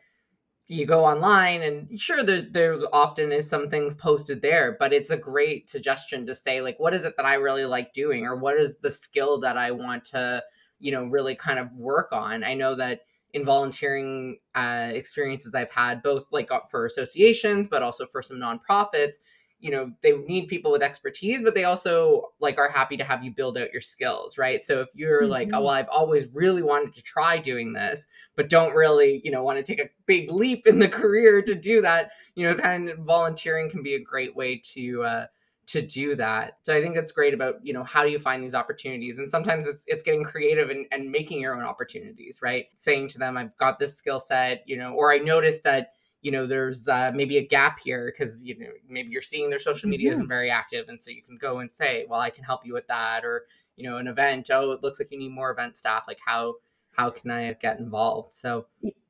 you 0.68 0.86
go 0.86 1.04
online 1.04 1.62
and 1.62 2.00
sure 2.00 2.22
there 2.22 2.40
there 2.40 2.78
often 2.92 3.32
is 3.32 3.48
some 3.48 3.68
things 3.68 3.94
posted 3.94 4.40
there 4.40 4.76
but 4.78 4.92
it's 4.92 5.10
a 5.10 5.16
great 5.16 5.68
suggestion 5.68 6.26
to 6.26 6.34
say 6.34 6.62
like 6.62 6.80
what 6.80 6.94
is 6.94 7.04
it 7.04 7.14
that 7.16 7.26
I 7.26 7.34
really 7.34 7.66
like 7.66 7.92
doing 7.92 8.24
or 8.24 8.36
what 8.36 8.56
is 8.56 8.76
the 8.80 8.90
skill 8.90 9.40
that 9.40 9.58
I 9.58 9.70
want 9.72 10.04
to 10.06 10.42
you 10.78 10.92
know 10.92 11.04
really 11.04 11.34
kind 11.34 11.58
of 11.58 11.72
work 11.72 12.12
on? 12.12 12.42
I 12.42 12.54
know 12.54 12.74
that 12.76 13.00
in 13.34 13.44
volunteering 13.44 14.38
uh, 14.54 14.90
experiences 14.92 15.54
I've 15.54 15.72
had 15.72 16.02
both 16.02 16.28
like 16.32 16.50
uh, 16.50 16.60
for 16.70 16.86
associations 16.86 17.68
but 17.68 17.82
also 17.82 18.06
for 18.06 18.22
some 18.22 18.38
nonprofits 18.38 19.16
you 19.60 19.70
know 19.70 19.90
they 20.02 20.12
need 20.12 20.46
people 20.46 20.70
with 20.70 20.82
expertise 20.82 21.42
but 21.42 21.54
they 21.54 21.64
also 21.64 22.32
like 22.40 22.58
are 22.58 22.68
happy 22.68 22.96
to 22.96 23.04
have 23.04 23.24
you 23.24 23.32
build 23.32 23.56
out 23.56 23.72
your 23.72 23.80
skills 23.80 24.36
right? 24.36 24.62
So 24.64 24.80
if 24.80 24.88
you're 24.94 25.22
mm-hmm. 25.22 25.30
like 25.30 25.50
oh 25.52 25.60
well 25.60 25.70
i've 25.70 25.88
always 25.88 26.28
really 26.32 26.62
wanted 26.62 26.94
to 26.94 27.02
try 27.02 27.38
doing 27.38 27.72
this 27.72 28.06
but 28.36 28.48
don't 28.48 28.74
really 28.74 29.20
you 29.24 29.30
know 29.30 29.42
want 29.42 29.58
to 29.58 29.64
take 29.64 29.80
a 29.80 29.90
big 30.06 30.30
leap 30.30 30.66
in 30.66 30.78
the 30.78 30.88
career 30.88 31.42
to 31.42 31.54
do 31.54 31.80
that 31.82 32.10
you 32.34 32.46
know 32.46 32.54
kind 32.54 32.88
of 32.88 32.98
volunteering 32.98 33.70
can 33.70 33.82
be 33.82 33.94
a 33.94 34.00
great 34.00 34.34
way 34.36 34.60
to 34.74 35.02
uh 35.02 35.26
to 35.66 35.80
do 35.80 36.14
that. 36.16 36.58
So 36.62 36.76
i 36.76 36.82
think 36.82 36.96
it's 36.96 37.12
great 37.12 37.34
about 37.34 37.54
you 37.62 37.72
know 37.72 37.84
how 37.84 38.04
do 38.04 38.10
you 38.10 38.18
find 38.18 38.42
these 38.42 38.54
opportunities? 38.54 39.18
And 39.18 39.28
sometimes 39.28 39.66
it's 39.66 39.84
it's 39.86 40.02
getting 40.02 40.24
creative 40.24 40.70
and, 40.70 40.86
and 40.92 41.10
making 41.10 41.40
your 41.40 41.54
own 41.56 41.62
opportunities 41.62 42.40
right? 42.42 42.66
Saying 42.74 43.08
to 43.08 43.18
them 43.18 43.36
i've 43.36 43.56
got 43.56 43.78
this 43.78 43.96
skill 43.96 44.20
set 44.20 44.62
you 44.66 44.76
know 44.76 44.92
or 44.92 45.12
i 45.12 45.18
noticed 45.18 45.62
that 45.64 45.93
you 46.24 46.32
know 46.32 46.46
there's 46.46 46.88
uh, 46.88 47.12
maybe 47.14 47.36
a 47.36 47.46
gap 47.46 47.78
here 47.78 48.10
because 48.10 48.42
you 48.42 48.58
know 48.58 48.70
maybe 48.88 49.10
you're 49.10 49.22
seeing 49.22 49.50
their 49.50 49.60
social 49.60 49.88
media 49.88 50.08
mm-hmm. 50.08 50.14
isn't 50.14 50.28
very 50.28 50.50
active 50.50 50.88
and 50.88 51.00
so 51.00 51.10
you 51.10 51.22
can 51.22 51.36
go 51.36 51.58
and 51.58 51.70
say 51.70 52.06
well 52.08 52.18
i 52.18 52.30
can 52.30 52.42
help 52.42 52.66
you 52.66 52.72
with 52.72 52.86
that 52.88 53.24
or 53.24 53.44
you 53.76 53.88
know 53.88 53.98
an 53.98 54.08
event 54.08 54.50
oh 54.50 54.72
it 54.72 54.82
looks 54.82 54.98
like 54.98 55.12
you 55.12 55.18
need 55.18 55.30
more 55.30 55.52
event 55.52 55.76
staff 55.76 56.04
like 56.08 56.18
how 56.24 56.54
how 56.92 57.10
can 57.10 57.30
i 57.30 57.52
get 57.60 57.78
involved 57.78 58.32
so 58.32 58.64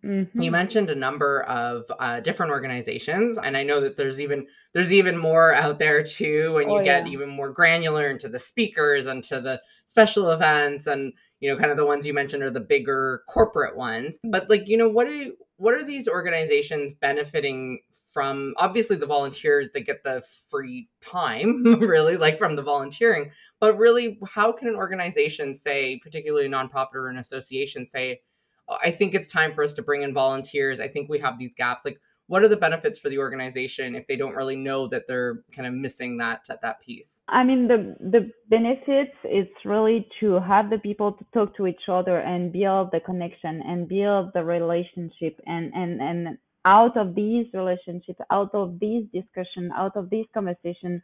mm-hmm. 0.05 0.41
you 0.41 0.51
mentioned 0.51 0.91
a 0.91 0.95
number 0.95 1.43
of 1.43 1.85
uh, 2.01 2.19
different 2.19 2.51
organizations 2.51 3.39
and 3.39 3.57
i 3.57 3.63
know 3.63 3.81
that 3.81 3.97
there's 3.97 4.19
even 4.19 4.45
there's 4.73 4.93
even 4.93 5.17
more 5.17 5.55
out 5.55 5.79
there 5.79 6.03
too 6.03 6.53
when 6.55 6.69
you 6.69 6.81
oh, 6.81 6.83
get 6.83 7.07
yeah. 7.07 7.13
even 7.13 7.29
more 7.29 7.51
granular 7.51 8.09
into 8.09 8.29
the 8.29 8.41
speakers 8.41 9.07
and 9.07 9.23
to 9.23 9.41
the 9.41 9.63
special 9.87 10.33
events 10.33 10.89
and 10.89 11.13
you 11.39 11.49
know 11.49 11.57
kind 11.57 11.71
of 11.71 11.77
the 11.77 11.87
ones 11.87 12.05
you 12.05 12.13
mentioned 12.13 12.43
are 12.43 12.51
the 12.51 12.59
bigger 12.59 13.23
corporate 13.29 13.77
ones 13.77 14.19
but 14.25 14.51
like 14.51 14.67
you 14.67 14.77
know 14.77 14.89
what 14.89 15.07
do 15.07 15.13
you 15.13 15.37
what 15.65 15.73
are 15.75 15.83
these 15.83 16.07
organizations 16.07 16.93
benefiting 16.93 17.81
from? 18.13 18.53
Obviously 18.59 18.97
the 18.97 19.07
volunteers 19.07 19.69
that 19.73 19.81
get 19.81 20.03
the 20.03 20.23
free 20.51 20.91
time 21.01 21.65
really 21.81 22.19
like 22.19 22.37
from 22.37 22.55
the 22.55 22.63
volunteering 22.63 23.31
but 23.61 23.79
really 23.79 24.19
how 24.29 24.53
can 24.53 24.69
an 24.69 24.77
organization 24.77 25.55
say 25.55 25.99
particularly 26.03 26.47
a 26.47 26.51
nonprofit 26.51 26.95
or 26.95 27.09
an 27.09 27.17
association 27.17 27.87
say 27.87 28.21
oh, 28.69 28.77
i 28.83 28.91
think 28.91 29.15
it's 29.15 29.27
time 29.27 29.53
for 29.53 29.65
us 29.65 29.75
to 29.75 29.83
bring 29.83 30.03
in 30.03 30.13
volunteers. 30.13 30.81
I 30.81 30.89
think 30.89 31.09
we 31.09 31.19
have 31.19 31.39
these 31.39 31.55
gaps. 31.55 31.85
Like 31.85 31.99
what 32.27 32.43
are 32.43 32.49
the 32.49 32.57
benefits 32.57 32.99
for 32.99 33.09
the 33.09 33.19
organization 33.19 33.95
if 33.95 34.07
they 34.07 34.17
don't 34.17 34.35
really 34.35 34.57
know 34.57 34.87
that 34.87 35.07
they're 35.07 35.43
kind 35.55 35.67
of 35.67 35.75
missing 35.75 36.17
that 36.17 36.47
that 36.63 36.81
piece 36.81 37.21
i 37.29 37.45
mean 37.45 37.69
the 37.69 37.97
the 38.01 38.31
benefits 38.49 39.17
is 39.25 39.47
really 39.65 40.07
to 40.21 40.41
have 40.41 40.71
the 40.71 40.79
people 40.79 41.13
to 41.13 41.25
talk 41.33 41.57
to 41.57 41.67
each 41.67 41.89
other 41.89 42.19
and 42.19 42.53
build 42.53 42.89
the 42.93 43.01
connection 43.01 43.63
and 43.67 43.89
build 43.89 44.31
the 44.35 44.45
relationship 44.45 45.41
and 45.47 45.73
and 45.75 46.01
and 46.01 46.39
out 46.67 46.97
of 46.97 47.15
these 47.15 47.47
relationships 47.53 48.19
out 48.31 48.51
of 48.55 48.79
these 48.81 49.05
discussion 49.13 49.71
out 49.77 49.97
of 49.97 50.09
these 50.11 50.27
conversation 50.33 51.03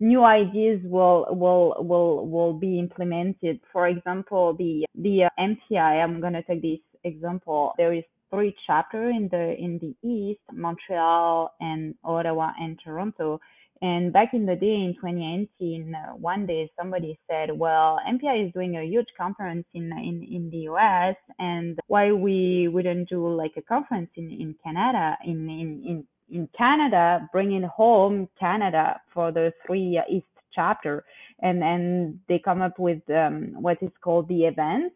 new 0.00 0.24
ideas 0.24 0.80
will 0.84 1.26
will 1.30 1.74
will 1.78 2.28
will 2.28 2.52
be 2.52 2.78
implemented. 2.78 3.60
For 3.72 3.88
example, 3.88 4.54
the 4.56 4.86
the 4.94 5.24
uh, 5.24 5.28
MPI. 5.38 6.02
I'm 6.02 6.20
gonna 6.20 6.42
take 6.42 6.62
this 6.62 6.78
example. 7.04 7.72
There 7.76 7.92
is 7.92 8.04
three 8.30 8.54
chapter 8.66 9.10
in 9.10 9.28
the 9.30 9.54
in 9.58 9.78
the 9.78 9.94
east, 10.08 10.40
Montreal 10.52 11.54
and 11.60 11.94
Ottawa 12.04 12.52
and 12.60 12.78
Toronto. 12.82 13.40
And 13.80 14.12
back 14.12 14.34
in 14.34 14.44
the 14.44 14.56
day 14.56 14.74
in 14.74 14.94
2019, 14.94 15.94
uh, 15.94 16.12
one 16.14 16.46
day 16.46 16.70
somebody 16.76 17.18
said, 17.30 17.56
"Well, 17.56 18.00
MPI 18.08 18.46
is 18.46 18.52
doing 18.52 18.76
a 18.76 18.84
huge 18.84 19.06
conference 19.16 19.66
in 19.72 19.92
in 19.92 20.26
in 20.30 20.50
the 20.50 20.68
US, 20.70 21.16
and 21.38 21.78
why 21.86 22.10
we 22.12 22.68
wouldn't 22.68 23.08
do 23.08 23.28
like 23.28 23.56
a 23.56 23.62
conference 23.62 24.10
in 24.16 24.30
in 24.30 24.54
Canada 24.64 25.16
in 25.24 25.48
in 25.48 25.82
in 25.86 26.04
in 26.30 26.48
Canada, 26.56 27.28
bringing 27.32 27.62
home 27.62 28.28
Canada 28.38 29.00
for 29.14 29.32
the 29.32 29.52
three 29.64 30.00
East 30.10 30.26
chapter, 30.52 31.04
and 31.40 31.62
and 31.62 32.18
they 32.28 32.38
come 32.38 32.62
up 32.62 32.78
with 32.78 33.02
um, 33.10 33.54
what 33.62 33.78
is 33.80 33.92
called 34.02 34.28
the 34.28 34.44
event. 34.44 34.92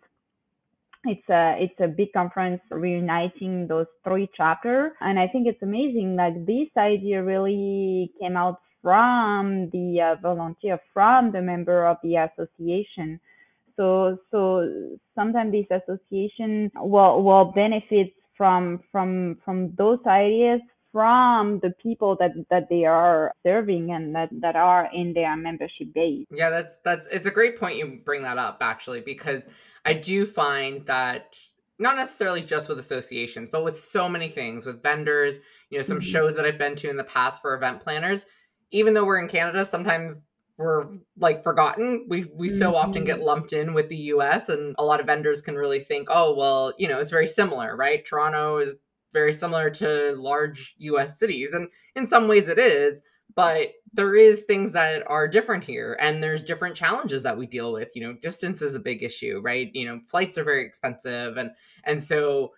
It's 1.05 1.29
a 1.29 1.57
it's 1.59 1.81
a 1.81 1.89
big 1.89 2.13
conference 2.13 2.61
reuniting 2.71 3.67
those 3.67 3.87
three 4.05 4.29
chapters, 4.37 4.93
and 5.01 5.19
I 5.19 5.27
think 5.27 5.49
it's 5.49 5.63
amazing. 5.63 6.15
Like 6.17 6.47
this 6.47 6.69
idea 6.77 7.23
really 7.23 8.13
came 8.21 8.37
out 8.37 8.61
from 8.83 9.71
the 9.71 10.01
uh, 10.01 10.21
volunteer, 10.21 10.79
from 10.95 11.33
the 11.33 11.43
member 11.43 11.87
of 11.87 11.97
the 12.03 12.17
association. 12.17 13.19
So 13.77 14.19
so 14.31 14.91
sometimes 15.17 15.53
this 15.53 15.67
association 15.71 16.71
will 16.77 17.23
will 17.23 17.47
benefit 17.47 18.15
from 18.37 18.81
from 18.93 19.39
from 19.45 19.75
those 19.77 19.99
ideas 20.07 20.61
from 20.93 21.59
the 21.63 21.71
people 21.83 22.17
that 22.21 22.33
that 22.51 22.69
they 22.69 22.85
are 22.85 23.33
serving 23.43 23.91
and 23.93 24.15
that 24.15 24.29
that 24.41 24.55
are 24.57 24.89
in 24.95 25.15
their 25.15 25.37
membership 25.37 25.93
base. 25.95 26.27
Yeah, 26.31 26.51
that's 26.51 26.75
that's 26.85 27.07
it's 27.07 27.27
a 27.27 27.31
great 27.31 27.59
point 27.59 27.77
you 27.77 28.01
bring 28.05 28.23
that 28.23 28.39
up 28.39 28.59
actually 28.61 29.01
because 29.01 29.49
I 29.85 29.95
do 29.95 30.25
find 30.25 30.87
that 30.87 31.37
not 31.79 31.97
necessarily 31.97 32.43
just 32.43 32.69
with 32.69 32.79
associations, 32.79 33.49
but 33.51 33.65
with 33.65 33.83
so 33.83 34.09
many 34.09 34.29
things, 34.29 34.65
with 34.65 34.83
vendors, 34.83 35.39
you 35.71 35.79
know, 35.79 35.83
some 35.83 35.99
mm-hmm. 35.99 36.11
shows 36.11 36.37
that 36.37 36.45
I've 36.45 36.59
been 36.59 36.77
to 36.77 36.91
in 36.91 36.97
the 36.97 37.05
past 37.05 37.43
for 37.43 37.55
event 37.55 37.81
planners, 37.81 38.25
even 38.71 38.95
though 38.95 39.05
we're 39.05 39.21
in 39.21 39.29
Canada, 39.29 39.65
sometimes 39.65 40.25
we're 40.57 40.87
like 41.19 41.43
forgotten. 41.43 42.07
We 42.09 42.27
we 42.35 42.49
so 42.49 42.69
mm-hmm. 42.69 42.77
often 42.77 43.05
get 43.05 43.17
mm-hmm. 43.17 43.25
lumped 43.25 43.53
in 43.53 43.75
with 43.75 43.89
the 43.89 43.97
US 43.97 44.49
and 44.49 44.75
a 44.79 44.85
lot 44.85 45.01
of 45.01 45.07
vendors 45.07 45.43
can 45.43 45.57
really 45.57 45.81
think, 45.81 46.09
"Oh, 46.11 46.35
well, 46.37 46.73
you 46.79 46.89
know, 46.89 47.01
it's 47.01 47.11
very 47.11 47.27
similar, 47.27 47.75
right? 47.75 48.05
Toronto 48.05 48.59
is 48.59 48.75
very 49.13 49.33
similar 49.33 49.71
to 49.71 50.15
large 50.19 50.75
US 50.79 51.19
cities. 51.19 51.53
And 51.53 51.69
in 51.95 52.07
some 52.07 52.29
ways 52.29 52.49
it 52.49 52.59
is, 52.59 53.03
but 53.35 53.69
there 53.93 54.15
is 54.15 54.43
things 54.43 54.73
that 54.73 55.03
are 55.07 55.29
different 55.29 55.65
here 55.65 55.97
and 56.01 56.23
there's 56.23 56.43
different 56.43 56.75
challenges 56.75 57.23
that 57.23 57.37
we 57.37 57.47
deal 57.47 57.73
with. 57.73 57.93
You 57.95 58.03
know, 58.03 58.13
distance 58.15 58.63
is 58.63 58.75
a 58.75 58.81
big 58.81 59.03
issue, 59.03 59.41
right? 59.43 59.71
You 59.75 59.87
know, 59.87 60.01
flights 60.07 60.39
are 60.39 60.45
very 60.45 60.65
expensive 60.65 61.37
and 61.37 61.51
and 61.85 62.03
so 62.03 62.53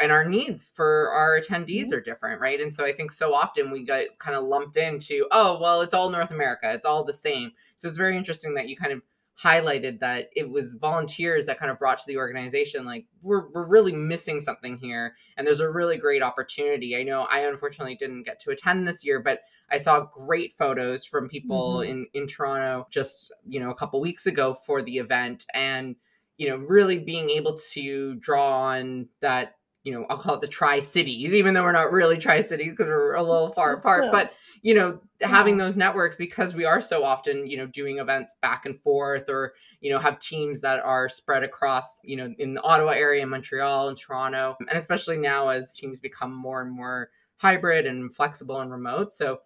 and 0.00 0.10
our 0.10 0.24
needs 0.24 0.70
for 0.74 1.10
our 1.10 1.38
attendees 1.38 1.86
mm-hmm. 1.86 1.94
are 1.94 2.00
different, 2.00 2.40
right? 2.40 2.60
And 2.60 2.72
so 2.72 2.84
I 2.84 2.92
think 2.92 3.12
so 3.12 3.34
often 3.34 3.70
we 3.70 3.84
get 3.84 4.18
kind 4.18 4.36
of 4.36 4.44
lumped 4.44 4.76
into, 4.76 5.26
oh, 5.30 5.58
well, 5.60 5.82
it's 5.82 5.94
all 5.94 6.10
North 6.10 6.30
America, 6.30 6.72
it's 6.72 6.86
all 6.86 7.04
the 7.04 7.12
same. 7.12 7.52
So 7.76 7.88
it's 7.88 7.96
very 7.96 8.16
interesting 8.16 8.54
that 8.54 8.68
you 8.68 8.76
kind 8.76 8.92
of 8.92 9.02
highlighted 9.42 9.98
that 9.98 10.28
it 10.36 10.48
was 10.48 10.76
volunteers 10.80 11.46
that 11.46 11.58
kind 11.58 11.70
of 11.70 11.78
brought 11.78 11.98
to 11.98 12.04
the 12.06 12.16
organization 12.16 12.84
like 12.84 13.04
we're, 13.20 13.48
we're 13.50 13.66
really 13.66 13.92
missing 13.92 14.38
something 14.38 14.78
here 14.78 15.16
and 15.36 15.46
there's 15.46 15.60
a 15.60 15.68
really 15.68 15.96
great 15.96 16.22
opportunity 16.22 16.96
i 16.96 17.02
know 17.02 17.26
i 17.30 17.40
unfortunately 17.40 17.96
didn't 17.96 18.22
get 18.22 18.38
to 18.38 18.50
attend 18.50 18.86
this 18.86 19.04
year 19.04 19.20
but 19.20 19.40
i 19.70 19.76
saw 19.76 20.00
great 20.00 20.52
photos 20.52 21.04
from 21.04 21.28
people 21.28 21.78
mm-hmm. 21.78 21.90
in 21.90 22.06
in 22.14 22.26
toronto 22.28 22.86
just 22.90 23.32
you 23.44 23.58
know 23.58 23.70
a 23.70 23.74
couple 23.74 24.00
weeks 24.00 24.26
ago 24.26 24.54
for 24.54 24.82
the 24.82 24.98
event 24.98 25.44
and 25.52 25.96
you 26.36 26.48
know 26.48 26.56
really 26.56 26.98
being 26.98 27.28
able 27.28 27.56
to 27.56 28.14
draw 28.16 28.68
on 28.68 29.08
that 29.20 29.56
you 29.84 29.92
know 29.92 30.04
i'll 30.08 30.18
call 30.18 30.34
it 30.34 30.40
the 30.40 30.48
tri 30.48 30.80
cities 30.80 31.32
even 31.32 31.54
though 31.54 31.62
we're 31.62 31.72
not 31.72 31.92
really 31.92 32.16
tri 32.16 32.42
cities 32.42 32.70
because 32.70 32.88
we're 32.88 33.14
a 33.14 33.22
little 33.22 33.52
far 33.52 33.74
apart 33.74 34.10
but 34.10 34.32
you 34.62 34.74
know 34.74 34.98
having 35.20 35.58
those 35.58 35.76
networks 35.76 36.16
because 36.16 36.54
we 36.54 36.64
are 36.64 36.80
so 36.80 37.04
often 37.04 37.46
you 37.46 37.56
know 37.56 37.66
doing 37.66 37.98
events 37.98 38.36
back 38.40 38.66
and 38.66 38.78
forth 38.80 39.28
or 39.28 39.54
you 39.80 39.90
know 39.90 39.98
have 39.98 40.18
teams 40.18 40.60
that 40.60 40.80
are 40.80 41.08
spread 41.08 41.44
across 41.44 42.00
you 42.02 42.16
know 42.16 42.34
in 42.38 42.54
the 42.54 42.62
ottawa 42.62 42.90
area 42.90 43.24
montreal 43.26 43.88
and 43.88 43.96
toronto 43.96 44.56
and 44.58 44.76
especially 44.76 45.18
now 45.18 45.48
as 45.48 45.72
teams 45.74 46.00
become 46.00 46.34
more 46.34 46.62
and 46.62 46.72
more 46.72 47.10
hybrid 47.36 47.84
and 47.84 48.14
flexible 48.14 48.60
and 48.60 48.70
remote. 48.70 49.12
So 49.12 49.40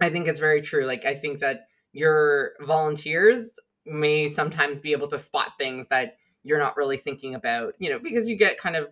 i 0.00 0.10
think 0.10 0.28
it's 0.28 0.40
very 0.40 0.60
true 0.60 0.84
like 0.84 1.04
i 1.04 1.14
think 1.14 1.38
that 1.38 1.68
your 1.92 2.52
volunteers 2.60 3.52
may 3.86 4.28
sometimes 4.28 4.78
be 4.78 4.92
able 4.92 5.06
to 5.06 5.18
spot 5.18 5.52
things 5.58 5.86
that 5.86 6.16
you're 6.42 6.58
not 6.58 6.76
really 6.76 6.96
thinking 6.96 7.34
about 7.34 7.74
you 7.78 7.88
know 7.88 7.98
because 7.98 8.28
you 8.28 8.36
get 8.36 8.58
kind 8.58 8.76
of 8.76 8.88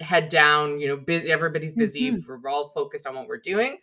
head 0.00 0.28
down 0.28 0.78
you 0.78 0.86
know 0.86 0.96
busy 0.96 1.30
everybody's 1.30 1.72
busy 1.72 2.12
mm-hmm. 2.12 2.40
we're 2.42 2.50
all 2.50 2.68
focused 2.68 3.06
on 3.06 3.14
what 3.14 3.26
we're 3.26 3.36
doing 3.36 3.78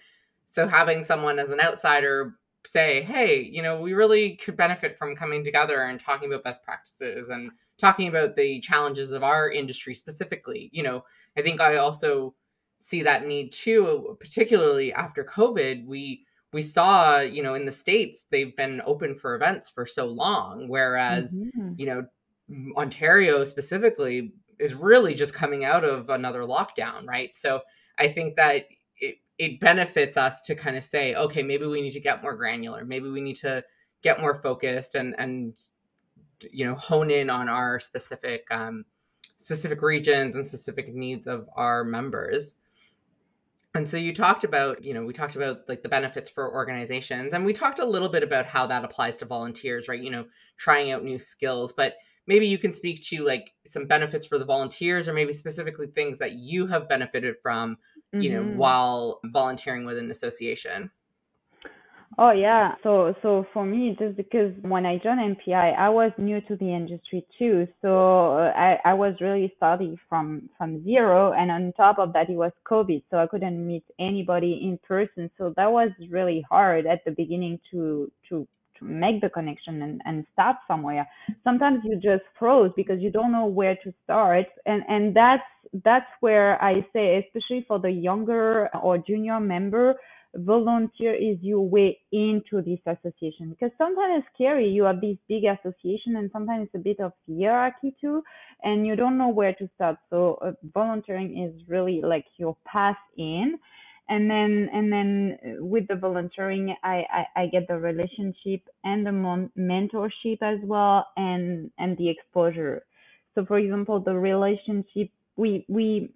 so 0.48 0.68
having 0.68 1.04
someone 1.04 1.40
as 1.40 1.50
an 1.50 1.60
outsider 1.60 2.36
say, 2.68 3.02
hey, 3.02 3.42
you 3.42 3.62
know, 3.62 3.80
we 3.80 3.94
really 3.94 4.36
could 4.36 4.58
benefit 4.58 4.98
from 4.98 5.16
coming 5.16 5.44
together 5.44 5.84
and 5.84 6.00
talking 6.00 6.30
about 6.30 6.44
best 6.44 6.64
practices 6.64 7.30
and 7.30 7.52
talking 7.78 8.08
about 8.08 8.36
the 8.36 8.60
challenges 8.60 9.12
of 9.12 9.24
our 9.24 9.52
industry 9.52 9.94
specifically. 9.94 10.70
You 10.72 10.84
know, 10.84 11.06
I 11.38 11.42
think 11.42 11.62
I 11.62 11.78
also 11.78 12.34
see 12.80 13.02
that 13.04 13.26
need 13.26 13.52
too, 13.52 14.18
particularly 14.20 14.94
after 14.94 15.24
COVID. 15.24 15.86
We 15.86 16.26
we 16.54 16.62
saw, 16.62 17.20
you 17.20 17.44
know, 17.44 17.56
in 17.56 17.66
the 17.66 17.72
states 17.72 18.28
they've 18.32 18.56
been 18.56 18.82
open 18.86 19.16
for 19.16 19.36
events 19.36 19.70
for 19.70 19.86
so 19.86 20.06
long, 20.06 20.70
whereas, 20.70 21.38
mm-hmm. 21.38 21.74
you 21.78 21.86
know, 21.86 22.06
Ontario 22.78 23.44
specifically 23.44 24.32
is 24.60 24.74
really 24.74 25.14
just 25.14 25.34
coming 25.34 25.66
out 25.66 25.84
of 25.84 26.10
another 26.10 26.42
lockdown, 26.42 27.08
right? 27.08 27.36
So 27.36 27.62
I 27.98 28.08
think 28.08 28.36
that 28.36 28.66
it 28.98 29.16
it 29.38 29.60
benefits 29.60 30.18
us 30.18 30.42
to 30.42 30.56
kind 30.56 30.78
of 30.78 30.84
say, 30.84 31.16
okay, 31.16 31.44
maybe 31.44 31.66
we 31.66 31.82
need 31.82 31.92
to 31.92 32.00
get 32.00 32.22
more 32.22 32.36
granular. 32.36 32.86
Maybe 32.86 33.10
we 33.10 33.22
need 33.22 33.36
to 33.38 33.64
get 34.02 34.22
more 34.22 34.42
focused 34.42 34.96
and 34.96 35.16
and 35.18 35.54
you 36.52 36.66
know 36.66 36.76
hone 36.76 37.12
in 37.12 37.30
on 37.30 37.50
our 37.50 37.80
specific 37.80 38.46
um, 38.52 38.86
specific 39.38 39.82
regions 39.82 40.36
and 40.36 40.46
specific 40.46 40.94
needs 40.94 41.28
of 41.28 41.50
our 41.56 41.84
members. 41.84 42.56
And 43.74 43.88
so 43.88 43.98
you 43.98 44.14
talked 44.14 44.46
about, 44.46 44.86
you 44.86 44.94
know, 44.94 45.04
we 45.04 45.12
talked 45.12 45.36
about 45.36 45.68
like 45.68 45.84
the 45.84 45.90
benefits 45.90 46.30
for 46.30 46.54
organizations 46.54 47.34
and 47.34 47.46
we 47.46 47.52
talked 47.52 47.80
a 47.80 47.86
little 47.86 48.08
bit 48.08 48.24
about 48.24 48.46
how 48.46 48.66
that 48.68 48.86
applies 48.86 49.18
to 49.18 49.26
volunteers, 49.26 49.90
right? 49.90 50.02
You 50.02 50.12
know, 50.12 50.26
trying 50.56 50.92
out 50.92 51.04
new 51.04 51.20
skills, 51.20 51.74
but 51.74 51.96
maybe 52.28 52.48
you 52.48 52.58
can 52.58 52.72
speak 52.72 53.02
to 53.04 53.24
like 53.24 53.54
some 53.66 53.86
benefits 53.86 54.26
for 54.26 54.38
the 54.38 54.46
volunteers 54.46 55.08
or 55.08 55.14
maybe 55.14 55.34
specifically 55.34 55.88
things 55.88 56.18
that 56.20 56.34
you 56.34 56.66
have 56.68 56.90
benefited 56.90 57.36
from 57.42 57.76
mm-hmm. 57.76 58.22
you 58.22 58.32
know 58.32 58.42
mm-hmm. 58.42 58.58
while 58.58 59.20
volunteering 59.26 59.86
with 59.86 59.98
an 59.98 60.12
association 60.12 60.90
Oh 62.18 62.32
yeah. 62.32 62.76
So 62.82 63.14
so 63.22 63.46
for 63.52 63.66
me, 63.66 63.96
just 64.00 64.16
because 64.16 64.54
when 64.62 64.86
I 64.86 64.98
joined 65.00 65.36
MPI, 65.36 65.78
I 65.78 65.90
was 65.90 66.12
new 66.18 66.40
to 66.42 66.56
the 66.56 66.74
industry 66.74 67.26
too. 67.38 67.68
So 67.82 68.38
uh, 68.38 68.54
I 68.56 68.80
I 68.86 68.94
was 68.94 69.16
really 69.20 69.54
starting 69.58 69.98
from 70.08 70.50
from 70.58 70.84
zero, 70.86 71.34
and 71.34 71.52
on 71.52 71.74
top 71.74 72.00
of 72.00 72.14
that, 72.14 72.30
it 72.30 72.36
was 72.36 72.54
COVID, 72.66 73.04
so 73.12 73.18
I 73.18 73.28
couldn't 73.28 73.68
meet 73.68 73.84
anybody 74.00 74.62
in 74.64 74.80
person. 74.88 75.30
So 75.38 75.54
that 75.58 75.70
was 75.70 75.90
really 76.10 76.46
hard 76.50 76.86
at 76.86 77.04
the 77.04 77.12
beginning 77.12 77.60
to 77.72 78.10
to 78.30 78.48
to 78.80 78.86
make 78.86 79.22
the 79.22 79.30
connection 79.30 79.82
and, 79.82 80.02
and 80.06 80.26
start 80.34 80.58
somewhere. 80.68 81.08
Sometimes 81.44 81.80
you 81.84 81.96
just 81.96 82.24
froze 82.38 82.72
because 82.76 83.02
you 83.02 83.12
don't 83.12 83.32
know 83.32 83.46
where 83.46 83.76
to 83.84 83.94
start. 84.04 84.46
And, 84.66 84.84
and 84.88 85.16
that's, 85.16 85.44
that's 85.84 86.10
where 86.20 86.62
I 86.62 86.86
say, 86.94 87.26
especially 87.26 87.66
for 87.68 87.80
the 87.80 87.92
younger 87.92 88.70
or 88.76 88.98
junior 88.98 89.40
member, 89.40 89.96
volunteer 90.36 91.14
is 91.14 91.38
your 91.42 91.62
way 91.62 91.98
into 92.12 92.62
this 92.62 92.80
association 92.86 93.50
because 93.50 93.72
sometimes 93.78 94.24
it's 94.24 94.28
scary. 94.34 94.68
You 94.70 94.84
have 94.84 95.02
this 95.02 95.18
big 95.28 95.44
association 95.46 96.18
and 96.18 96.30
sometimes 96.32 96.66
it's 96.68 96.76
a 96.76 96.80
bit 96.80 97.00
of 97.00 97.14
hierarchy 97.28 97.96
too, 98.02 98.22
and 98.64 98.86
you 98.86 98.96
don't 98.96 99.18
know 99.18 99.30
where 99.30 99.54
to 99.54 99.70
start. 99.76 99.98
So 100.10 100.38
uh, 100.42 100.52
volunteering 100.74 101.44
is 101.44 101.62
really 101.68 102.02
like 102.04 102.26
your 102.38 102.58
path 102.66 102.98
in 103.18 103.58
and 104.10 104.30
then 104.30 104.70
and 104.74 104.92
then 104.92 105.38
uh, 105.44 105.64
with 105.66 105.88
the 105.88 105.96
volunteering 105.96 106.76
I, 106.84 107.04
I, 107.12 107.42
I 107.44 107.48
get 107.48 107.68
the 107.68 107.78
relationship 107.78 108.62
and 108.84 109.06
the 109.06 109.50
mentorship 109.58 110.40
as 110.42 110.60
well 110.64 111.08
and 111.18 111.72
and 111.80 111.98
the 111.98 112.10
exposure. 112.10 112.84
So 113.34 113.46
for 113.46 113.58
example 113.58 114.00
the 114.00 114.16
relationship 114.16 115.10
we 115.36 115.66
we 115.68 116.12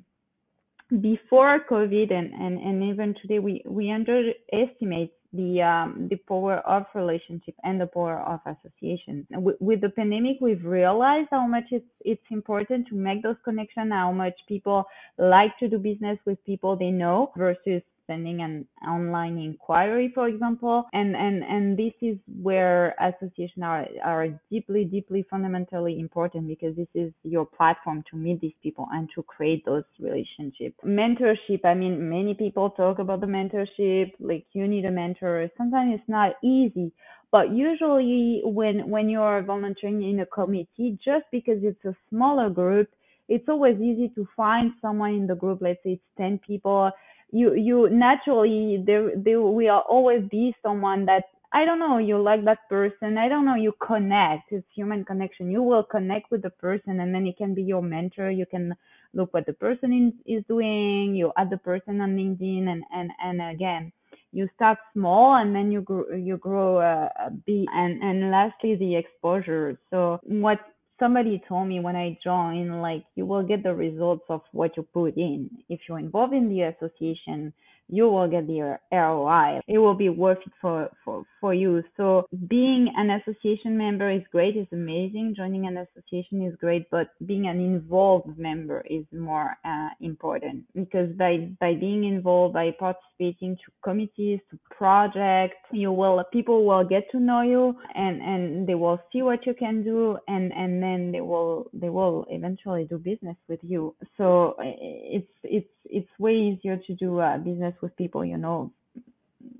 before 1.01 1.59
covid 1.69 2.11
and 2.11 2.33
and, 2.33 2.59
and 2.59 2.83
even 2.83 3.15
today 3.21 3.39
we 3.39 3.63
we 3.65 3.91
underestimate 3.91 5.13
the 5.33 5.61
um, 5.61 6.07
the 6.09 6.15
power 6.15 6.57
of 6.59 6.85
relationship 6.95 7.55
and 7.63 7.79
the 7.79 7.87
power 7.87 8.19
of 8.19 8.39
association. 8.45 9.27
With, 9.31 9.57
with, 9.59 9.81
the 9.81 9.89
pandemic, 9.89 10.37
we've 10.41 10.65
realized 10.65 11.27
how 11.31 11.45
much 11.47 11.65
it's 11.71 11.85
it's 12.01 12.23
important 12.31 12.87
to 12.87 12.95
make 12.95 13.21
those 13.21 13.35
connections. 13.43 13.91
How 13.91 14.11
much 14.11 14.33
people 14.47 14.85
like 15.17 15.57
to 15.59 15.67
do 15.67 15.77
business 15.77 16.17
with 16.25 16.43
people 16.45 16.75
they 16.75 16.91
know 16.91 17.31
versus 17.37 17.81
sending 18.09 18.41
an 18.41 18.67
online 18.85 19.37
inquiry, 19.37 20.11
for 20.15 20.27
example. 20.27 20.85
And 20.93 21.15
and 21.15 21.43
and 21.43 21.77
this 21.77 21.93
is 22.01 22.17
where 22.41 22.95
associations 22.99 23.63
are 23.63 23.85
are 24.03 24.27
deeply, 24.51 24.83
deeply 24.85 25.25
fundamentally 25.29 25.99
important 25.99 26.47
because 26.47 26.75
this 26.75 26.87
is 26.95 27.13
your 27.23 27.45
platform 27.45 28.03
to 28.09 28.17
meet 28.17 28.41
these 28.41 28.57
people 28.63 28.87
and 28.91 29.07
to 29.15 29.21
create 29.23 29.63
those 29.65 29.83
relationships. 29.99 30.75
Mentorship, 30.83 31.63
I 31.63 31.75
mean, 31.75 32.09
many 32.09 32.33
people 32.33 32.71
talk 32.71 32.97
about 32.99 33.21
the 33.21 33.27
mentorship, 33.27 34.13
like 34.19 34.45
you 34.53 34.67
need 34.67 34.85
a 34.85 34.91
mentor. 34.91 35.49
Sometimes 35.57 35.99
it's 35.99 36.09
not 36.09 36.31
easy, 36.43 36.91
but 37.31 37.51
usually 37.51 38.41
when 38.43 38.89
when 38.89 39.07
you're 39.09 39.43
volunteering 39.43 40.01
in 40.03 40.19
a 40.21 40.25
committee, 40.25 40.97
just 41.03 41.25
because 41.31 41.59
it's 41.61 41.85
a 41.85 41.95
smaller 42.09 42.49
group, 42.49 42.89
it's 43.27 43.47
always 43.47 43.79
easy 43.79 44.09
to 44.15 44.27
find 44.35 44.71
someone 44.81 45.13
in 45.13 45.27
the 45.27 45.35
group. 45.35 45.59
Let's 45.61 45.81
say 45.83 45.91
it's 45.91 46.03
10 46.17 46.39
people. 46.45 46.91
You 47.31 47.53
you 47.55 47.89
naturally 47.89 48.83
there 48.85 49.11
there 49.15 49.41
will 49.41 49.83
always 49.87 50.27
be 50.29 50.55
someone 50.63 51.05
that 51.05 51.25
I 51.51 51.65
don't 51.65 51.79
know, 51.79 51.97
you 51.97 52.21
like 52.21 52.45
that 52.45 52.69
person. 52.69 53.17
I 53.17 53.27
don't 53.27 53.45
know, 53.45 53.55
you 53.55 53.73
connect. 53.85 54.51
It's 54.51 54.67
human 54.75 55.03
connection. 55.03 55.49
You 55.49 55.63
will 55.63 55.83
connect 55.83 56.29
with 56.29 56.43
the 56.43 56.51
person 56.51 56.99
and 56.99 57.13
then 57.13 57.25
it 57.25 57.37
can 57.37 57.55
be 57.55 57.63
your 57.63 57.81
mentor. 57.81 58.29
You 58.29 58.45
can 58.45 58.75
look 59.15 59.33
what 59.33 59.47
the 59.47 59.53
person 59.53 60.13
is, 60.27 60.37
is 60.39 60.43
doing. 60.47 61.15
You 61.15 61.31
add 61.37 61.49
the 61.49 61.57
person 61.57 62.01
on 62.01 62.15
LinkedIn 62.15 62.67
and, 62.67 62.83
and, 62.93 63.09
and 63.23 63.41
again, 63.41 63.91
you 64.31 64.47
start 64.55 64.77
small 64.93 65.35
and 65.37 65.55
then 65.55 65.71
you 65.71 65.81
grow, 65.81 66.05
you 66.13 66.37
grow 66.37 66.77
uh, 66.77 67.09
big. 67.47 67.65
And, 67.73 68.03
and 68.03 68.29
lastly, 68.29 68.75
the 68.75 68.95
exposure. 68.95 69.79
So 69.89 70.19
what 70.25 70.59
somebody 70.99 71.41
told 71.47 71.67
me 71.67 71.79
when 71.79 71.95
I 71.95 72.17
joined, 72.23 72.81
like 72.81 73.05
you 73.15 73.25
will 73.25 73.43
get 73.43 73.63
the 73.63 73.73
results 73.73 74.25
of 74.29 74.41
what 74.51 74.77
you 74.77 74.83
put 74.83 75.17
in. 75.17 75.49
If 75.69 75.81
you're 75.87 75.99
involved 75.99 76.33
in 76.33 76.49
the 76.49 76.61
association, 76.63 77.53
you 77.89 78.07
will 78.07 78.29
get 78.29 78.47
the 78.47 78.77
ROI. 78.91 79.61
It 79.67 79.79
will 79.79 79.95
be 79.95 80.09
worth 80.09 80.37
it 80.45 80.53
for, 80.61 80.89
for, 81.03 81.25
for 81.41 81.53
you. 81.53 81.83
So 81.97 82.27
being 82.47 82.93
an 82.95 83.09
association 83.09 83.77
member 83.77 84.11
is 84.11 84.21
great, 84.31 84.55
is 84.55 84.67
amazing. 84.71 85.33
Joining 85.35 85.65
an 85.65 85.77
association 85.77 86.45
is 86.45 86.55
great, 86.59 86.89
but 86.91 87.09
being 87.25 87.47
an 87.47 87.59
involved 87.59 88.37
member 88.37 88.83
is 88.89 89.05
more 89.11 89.57
uh, 89.65 89.89
important 90.01 90.65
because 90.75 91.09
by, 91.17 91.49
by 91.59 91.73
being 91.73 92.03
involved, 92.03 92.53
by 92.53 92.71
participating 92.77 93.55
to 93.57 93.71
committees, 93.83 94.39
to 94.51 94.59
projects, 94.69 95.57
you 95.71 95.91
will, 95.91 96.23
people 96.31 96.65
will 96.65 96.83
get 96.83 97.09
to 97.11 97.19
know 97.19 97.41
you 97.41 97.75
and, 97.95 98.21
and 98.21 98.67
they 98.67 98.75
will 98.75 98.99
see 99.11 99.23
what 99.23 99.45
you 99.45 99.53
can 99.53 99.83
do 99.83 100.17
and, 100.27 100.53
and 100.53 100.81
then 100.81 101.11
they 101.11 101.21
will, 101.21 101.69
they 101.73 101.89
will 101.89 102.25
eventually 102.29 102.85
do 102.85 102.97
business 102.97 103.35
with 103.47 103.59
you. 103.63 103.95
So 104.17 104.55
it's, 104.59 105.27
it's, 105.43 105.67
it's 105.85 106.09
way 106.19 106.33
easier 106.33 106.77
to 106.77 106.93
do 106.95 107.19
uh, 107.19 107.37
business 107.37 107.73
with 107.81 107.95
people 107.95 108.23
you 108.23 108.37
know. 108.37 108.71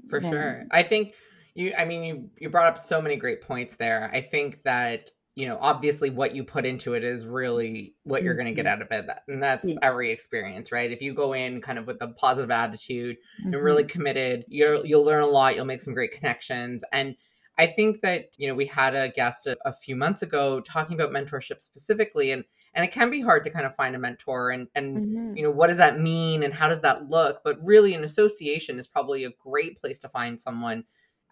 For 0.10 0.22
sure. 0.22 0.66
I 0.72 0.84
think 0.84 1.14
you 1.54 1.74
I 1.78 1.86
mean 1.86 2.04
you 2.04 2.30
you 2.38 2.50
brought 2.50 2.68
up 2.68 2.78
so 2.78 3.02
many 3.02 3.16
great 3.16 3.42
points 3.42 3.76
there. 3.76 4.10
I 4.14 4.22
think 4.22 4.64
that 4.64 5.10
you 5.40 5.48
know, 5.48 5.58
obviously 5.62 6.10
what 6.10 6.36
you 6.36 6.44
put 6.44 6.66
into 6.66 6.96
it 6.96 7.04
is 7.06 7.26
really 7.26 7.96
what 8.04 8.24
you're 8.24 8.34
going 8.34 8.48
to 8.48 8.52
get 8.52 8.66
mm-hmm. 8.66 8.82
out 8.82 8.82
of 8.82 8.92
it. 8.92 9.06
And 9.30 9.42
that's 9.42 9.70
yeah. 9.70 9.76
every 9.82 10.12
experience, 10.12 10.70
right? 10.70 10.92
If 10.92 11.02
you 11.02 11.14
go 11.14 11.32
in 11.32 11.62
kind 11.62 11.80
of 11.80 11.88
with 11.88 11.96
a 12.02 12.10
positive 12.10 12.52
attitude 12.52 13.16
mm-hmm. 13.40 13.54
and 13.54 13.64
really 13.64 13.86
committed, 13.86 14.44
you'll 14.50 14.86
you'll 14.86 15.06
learn 15.06 15.24
a 15.24 15.28
lot, 15.28 15.56
you'll 15.56 15.64
make 15.64 15.80
some 15.80 15.94
great 15.94 16.12
connections. 16.12 16.84
And 16.92 17.16
I 17.58 17.68
think 17.68 18.02
that, 18.02 18.36
you 18.38 18.50
know, 18.50 18.54
we 18.54 18.66
had 18.66 18.96
a 18.96 19.10
guest 19.10 19.48
a, 19.48 19.56
a 19.64 19.72
few 19.72 19.96
months 19.96 20.24
ago 20.24 20.60
talking 20.60 21.00
about 21.00 21.14
mentorship 21.14 21.62
specifically 21.62 22.32
and 22.32 22.44
and 22.74 22.86
it 22.86 22.92
can 22.92 23.10
be 23.10 23.22
hard 23.22 23.44
to 23.44 23.50
kind 23.50 23.66
of 23.66 23.76
find 23.76 23.96
a 23.96 24.00
mentor 24.00 24.52
and 24.52 24.68
and 24.76 24.98
mm-hmm. 24.98 25.38
you 25.38 25.44
know 25.44 25.52
what 25.52 25.68
does 25.68 25.78
that 25.78 26.00
mean 26.00 26.44
and 26.44 26.54
how 26.54 26.68
does 26.68 26.82
that 26.82 27.10
look? 27.10 27.42
But 27.44 27.58
really 27.64 27.94
an 27.94 28.04
association 28.04 28.80
is 28.80 28.88
probably 28.88 29.24
a 29.26 29.32
great 29.44 29.80
place 29.80 30.00
to 30.00 30.10
find 30.10 30.40
someone 30.40 30.84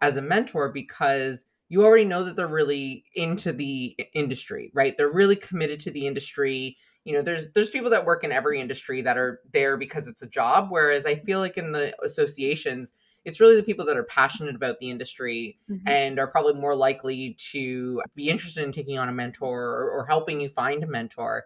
as 0.01 0.17
a 0.17 0.21
mentor 0.21 0.71
because 0.71 1.45
you 1.69 1.83
already 1.83 2.05
know 2.05 2.23
that 2.23 2.35
they're 2.35 2.47
really 2.47 3.03
into 3.13 3.51
the 3.51 3.95
industry 4.13 4.71
right? 4.73 4.95
They're 4.97 5.11
really 5.11 5.35
committed 5.35 5.79
to 5.81 5.91
the 5.91 6.07
industry. 6.07 6.77
You 7.03 7.13
know 7.13 7.21
there's 7.21 7.47
there's 7.53 7.69
people 7.69 7.89
that 7.91 8.05
work 8.05 8.23
in 8.23 8.31
every 8.31 8.59
industry 8.59 9.01
that 9.03 9.17
are 9.17 9.39
there 9.53 9.77
because 9.77 10.07
it's 10.07 10.21
a 10.21 10.27
job 10.27 10.67
whereas 10.69 11.05
i 11.05 11.15
feel 11.15 11.39
like 11.39 11.57
in 11.57 11.71
the 11.71 11.95
associations 12.03 12.91
it's 13.27 13.41
really 13.41 13.57
the 13.57 13.63
people 13.63 13.85
that 13.85 13.97
are 13.97 14.05
passionate 14.05 14.55
about 14.55 14.79
the 14.79 14.89
industry 14.89 15.59
mm-hmm. 15.69 15.85
and 15.85 16.17
are 16.17 16.27
probably 16.27 16.53
more 16.53 16.73
likely 16.73 17.35
to 17.51 18.01
be 18.15 18.29
interested 18.29 18.63
in 18.63 18.71
taking 18.71 18.97
on 18.97 19.09
a 19.09 19.11
mentor 19.11 19.65
or, 19.65 19.91
or 19.91 20.05
helping 20.05 20.39
you 20.39 20.47
find 20.47 20.81
a 20.81 20.87
mentor. 20.87 21.43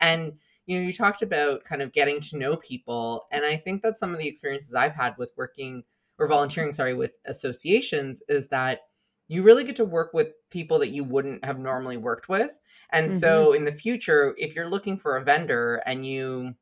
And 0.00 0.34
you 0.66 0.78
know, 0.78 0.86
you 0.86 0.92
talked 0.92 1.22
about 1.22 1.64
kind 1.64 1.82
of 1.82 1.92
getting 1.92 2.20
to 2.20 2.38
know 2.38 2.56
people, 2.56 3.26
and 3.32 3.44
I 3.44 3.56
think 3.56 3.82
that 3.82 3.98
some 3.98 4.12
of 4.12 4.20
the 4.20 4.28
experiences 4.28 4.74
I've 4.74 4.94
had 4.94 5.18
with 5.18 5.32
working 5.36 5.82
or 6.18 6.28
volunteering, 6.28 6.72
sorry, 6.72 6.94
with 6.94 7.16
associations 7.26 8.22
is 8.28 8.46
that 8.48 8.82
you 9.26 9.42
really 9.42 9.64
get 9.64 9.74
to 9.76 9.84
work 9.84 10.14
with 10.14 10.28
people 10.50 10.78
that 10.78 10.90
you 10.90 11.02
wouldn't 11.02 11.44
have 11.44 11.58
normally 11.58 11.96
worked 11.96 12.28
with. 12.28 12.60
And 12.92 13.08
mm-hmm. 13.08 13.18
so 13.18 13.54
in 13.54 13.64
the 13.64 13.72
future, 13.72 14.36
if 14.38 14.54
you're 14.54 14.70
looking 14.70 14.96
for 14.96 15.16
a 15.16 15.24
vendor 15.24 15.82
and 15.84 16.06
you 16.06 16.54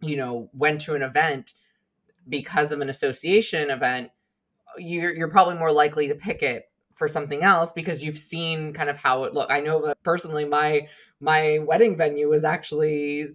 you 0.00 0.16
know 0.16 0.48
went 0.52 0.80
to 0.82 0.94
an 0.94 1.02
event 1.02 1.54
because 2.28 2.72
of 2.72 2.80
an 2.80 2.88
association 2.88 3.70
event, 3.70 4.10
you're 4.78 5.14
you're 5.14 5.30
probably 5.30 5.56
more 5.56 5.72
likely 5.72 6.08
to 6.08 6.14
pick 6.14 6.42
it 6.42 6.64
for 6.92 7.08
something 7.08 7.42
else 7.42 7.72
because 7.72 8.02
you've 8.02 8.18
seen 8.18 8.72
kind 8.72 8.90
of 8.90 8.98
how 8.98 9.24
it 9.24 9.34
look. 9.34 9.50
I 9.50 9.60
know 9.60 9.84
that 9.86 10.02
personally 10.02 10.44
my 10.44 10.88
my 11.20 11.58
wedding 11.60 11.96
venue 11.96 12.28
was 12.28 12.44
actually 12.44 13.26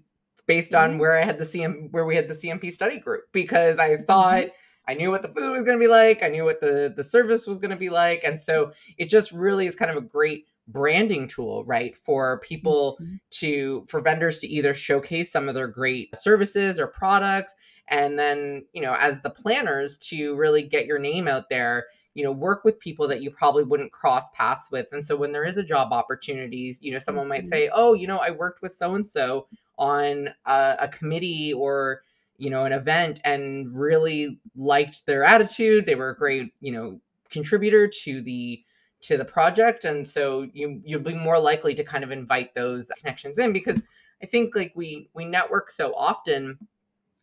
based 0.47 0.75
on 0.75 0.91
mm-hmm. 0.91 0.99
where 0.99 1.17
I 1.17 1.23
had 1.23 1.37
the 1.37 1.43
CM 1.43 1.91
where 1.91 2.05
we 2.05 2.15
had 2.15 2.27
the 2.27 2.33
CMP 2.33 2.71
study 2.71 2.99
group 2.99 3.23
because 3.31 3.79
I 3.79 3.95
saw 3.97 4.31
mm-hmm. 4.31 4.43
it 4.43 4.53
I 4.87 4.95
knew 4.95 5.11
what 5.11 5.21
the 5.21 5.27
food 5.27 5.51
was 5.51 5.63
going 5.63 5.79
to 5.79 5.83
be 5.83 5.89
like, 5.89 6.23
I 6.23 6.27
knew 6.27 6.43
what 6.43 6.59
the 6.59 6.91
the 6.95 7.03
service 7.03 7.45
was 7.45 7.59
going 7.59 7.71
to 7.71 7.77
be 7.77 7.89
like 7.89 8.23
and 8.23 8.39
so 8.39 8.71
it 8.97 9.09
just 9.09 9.31
really 9.31 9.67
is 9.67 9.75
kind 9.75 9.91
of 9.91 9.97
a 9.97 10.01
great 10.01 10.47
branding 10.67 11.27
tool 11.27 11.63
right 11.65 11.97
for 11.97 12.39
people 12.39 12.97
mm-hmm. 13.01 13.15
to 13.29 13.85
for 13.87 14.01
vendors 14.01 14.39
to 14.39 14.47
either 14.47 14.73
showcase 14.73 15.31
some 15.31 15.49
of 15.49 15.55
their 15.55 15.67
great 15.67 16.15
services 16.15 16.79
or 16.79 16.87
products 16.87 17.55
and 17.87 18.17
then 18.17 18.65
you 18.73 18.81
know 18.81 18.95
as 18.99 19.21
the 19.21 19.29
planners 19.29 19.97
to 19.97 20.35
really 20.35 20.63
get 20.63 20.85
your 20.85 20.99
name 20.99 21.27
out 21.27 21.49
there 21.49 21.85
you 22.13 22.23
know 22.23 22.31
work 22.31 22.63
with 22.63 22.79
people 22.79 23.07
that 23.07 23.21
you 23.21 23.31
probably 23.31 23.63
wouldn't 23.63 23.91
cross 23.91 24.29
paths 24.29 24.69
with 24.71 24.87
and 24.91 25.05
so 25.05 25.15
when 25.15 25.31
there 25.31 25.45
is 25.45 25.57
a 25.57 25.63
job 25.63 25.91
opportunities 25.91 26.79
you 26.81 26.91
know 26.91 26.99
someone 26.99 27.27
might 27.27 27.43
mm-hmm. 27.43 27.49
say 27.49 27.69
oh 27.73 27.93
you 27.93 28.07
know 28.07 28.17
i 28.17 28.31
worked 28.31 28.61
with 28.61 28.73
so 28.73 28.95
and 28.95 29.07
so 29.07 29.47
on 29.77 30.29
a, 30.45 30.75
a, 30.79 30.87
committee 30.87 31.53
or 31.53 32.03
you 32.37 32.49
know 32.49 32.65
an 32.65 32.71
event 32.71 33.19
and 33.23 33.67
really 33.73 34.39
liked 34.55 35.05
their 35.05 35.23
attitude 35.23 35.85
they 35.85 35.95
were 35.95 36.09
a 36.09 36.17
great 36.17 36.53
you 36.59 36.71
know 36.71 36.99
contributor 37.29 37.87
to 37.87 38.21
the 38.21 38.61
to 39.01 39.17
the 39.17 39.25
project 39.25 39.83
and 39.85 40.07
so 40.07 40.47
you 40.53 40.79
you'll 40.85 41.01
be 41.01 41.13
more 41.13 41.39
likely 41.39 41.73
to 41.73 41.83
kind 41.83 42.03
of 42.03 42.11
invite 42.11 42.53
those 42.53 42.91
connections 42.99 43.39
in 43.39 43.51
because 43.51 43.81
i 44.21 44.25
think 44.25 44.55
like 44.55 44.71
we 44.75 45.09
we 45.13 45.25
network 45.25 45.71
so 45.71 45.93
often 45.95 46.57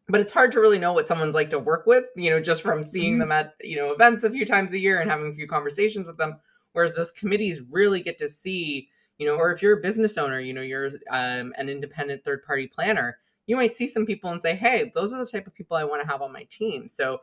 but 0.08 0.20
it's 0.20 0.32
hard 0.32 0.50
to 0.52 0.60
really 0.60 0.78
know 0.78 0.92
what 0.92 1.06
someone's 1.06 1.34
like 1.34 1.50
to 1.50 1.58
work 1.58 1.86
with, 1.86 2.06
you 2.16 2.30
know, 2.30 2.40
just 2.40 2.62
from 2.62 2.82
seeing 2.82 3.14
mm-hmm. 3.14 3.20
them 3.20 3.32
at, 3.32 3.54
you 3.60 3.76
know, 3.76 3.92
events 3.92 4.24
a 4.24 4.30
few 4.30 4.46
times 4.46 4.72
a 4.72 4.78
year 4.78 5.00
and 5.00 5.10
having 5.10 5.28
a 5.28 5.34
few 5.34 5.46
conversations 5.46 6.06
with 6.06 6.16
them. 6.16 6.40
Whereas 6.72 6.94
those 6.94 7.10
committees 7.10 7.60
really 7.70 8.00
get 8.00 8.16
to 8.18 8.28
see, 8.28 8.88
you 9.18 9.26
know, 9.26 9.34
or 9.34 9.52
if 9.52 9.62
you're 9.62 9.78
a 9.78 9.82
business 9.82 10.16
owner, 10.16 10.40
you 10.40 10.54
know, 10.54 10.62
you're 10.62 10.90
um, 11.10 11.52
an 11.58 11.68
independent 11.68 12.24
third 12.24 12.42
party 12.42 12.66
planner, 12.66 13.18
you 13.46 13.56
might 13.56 13.74
see 13.74 13.86
some 13.86 14.06
people 14.06 14.30
and 14.30 14.40
say, 14.40 14.54
hey, 14.54 14.90
those 14.94 15.12
are 15.12 15.18
the 15.18 15.30
type 15.30 15.46
of 15.46 15.54
people 15.54 15.76
I 15.76 15.84
want 15.84 16.02
to 16.02 16.08
have 16.08 16.22
on 16.22 16.32
my 16.32 16.44
team. 16.44 16.88
So 16.88 17.20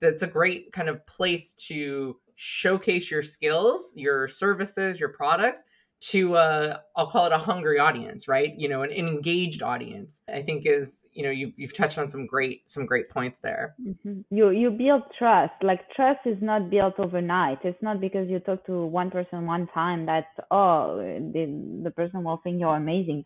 that's 0.00 0.22
a 0.22 0.26
great 0.26 0.72
kind 0.72 0.88
of 0.88 1.04
place 1.06 1.52
to 1.52 2.16
showcase 2.34 3.10
your 3.10 3.22
skills, 3.22 3.92
your 3.96 4.28
services, 4.28 4.98
your 4.98 5.10
products, 5.10 5.62
to 6.00 6.36
a 6.36 6.80
I'll 6.96 7.06
call 7.06 7.24
it 7.26 7.32
a 7.32 7.38
hungry 7.38 7.78
audience, 7.78 8.28
right? 8.28 8.54
You 8.58 8.68
know, 8.68 8.82
an, 8.82 8.92
an, 8.92 9.08
engaged 9.08 9.62
audience. 9.62 10.20
I 10.32 10.42
think 10.42 10.66
is 10.66 11.06
you 11.12 11.22
know 11.22 11.30
you 11.30 11.52
you've 11.56 11.74
touched 11.74 11.96
on 11.96 12.08
some 12.08 12.26
great 12.26 12.70
some 12.70 12.84
great 12.84 13.08
points 13.08 13.40
there. 13.40 13.74
Mm-hmm. 13.80 14.20
You 14.30 14.50
you 14.50 14.70
build 14.70 15.02
trust. 15.18 15.54
Like 15.62 15.90
trust 15.94 16.20
is 16.26 16.36
not 16.42 16.68
built 16.68 16.98
overnight. 16.98 17.58
It's 17.64 17.82
not 17.82 18.00
because 18.00 18.28
you 18.28 18.38
talk 18.40 18.66
to 18.66 18.84
one 18.84 19.10
person 19.10 19.46
one 19.46 19.66
time 19.68 20.04
that 20.06 20.26
oh 20.50 20.98
the 20.98 21.80
the 21.82 21.90
person 21.90 22.22
will 22.22 22.40
think 22.44 22.60
you're 22.60 22.76
amazing. 22.76 23.24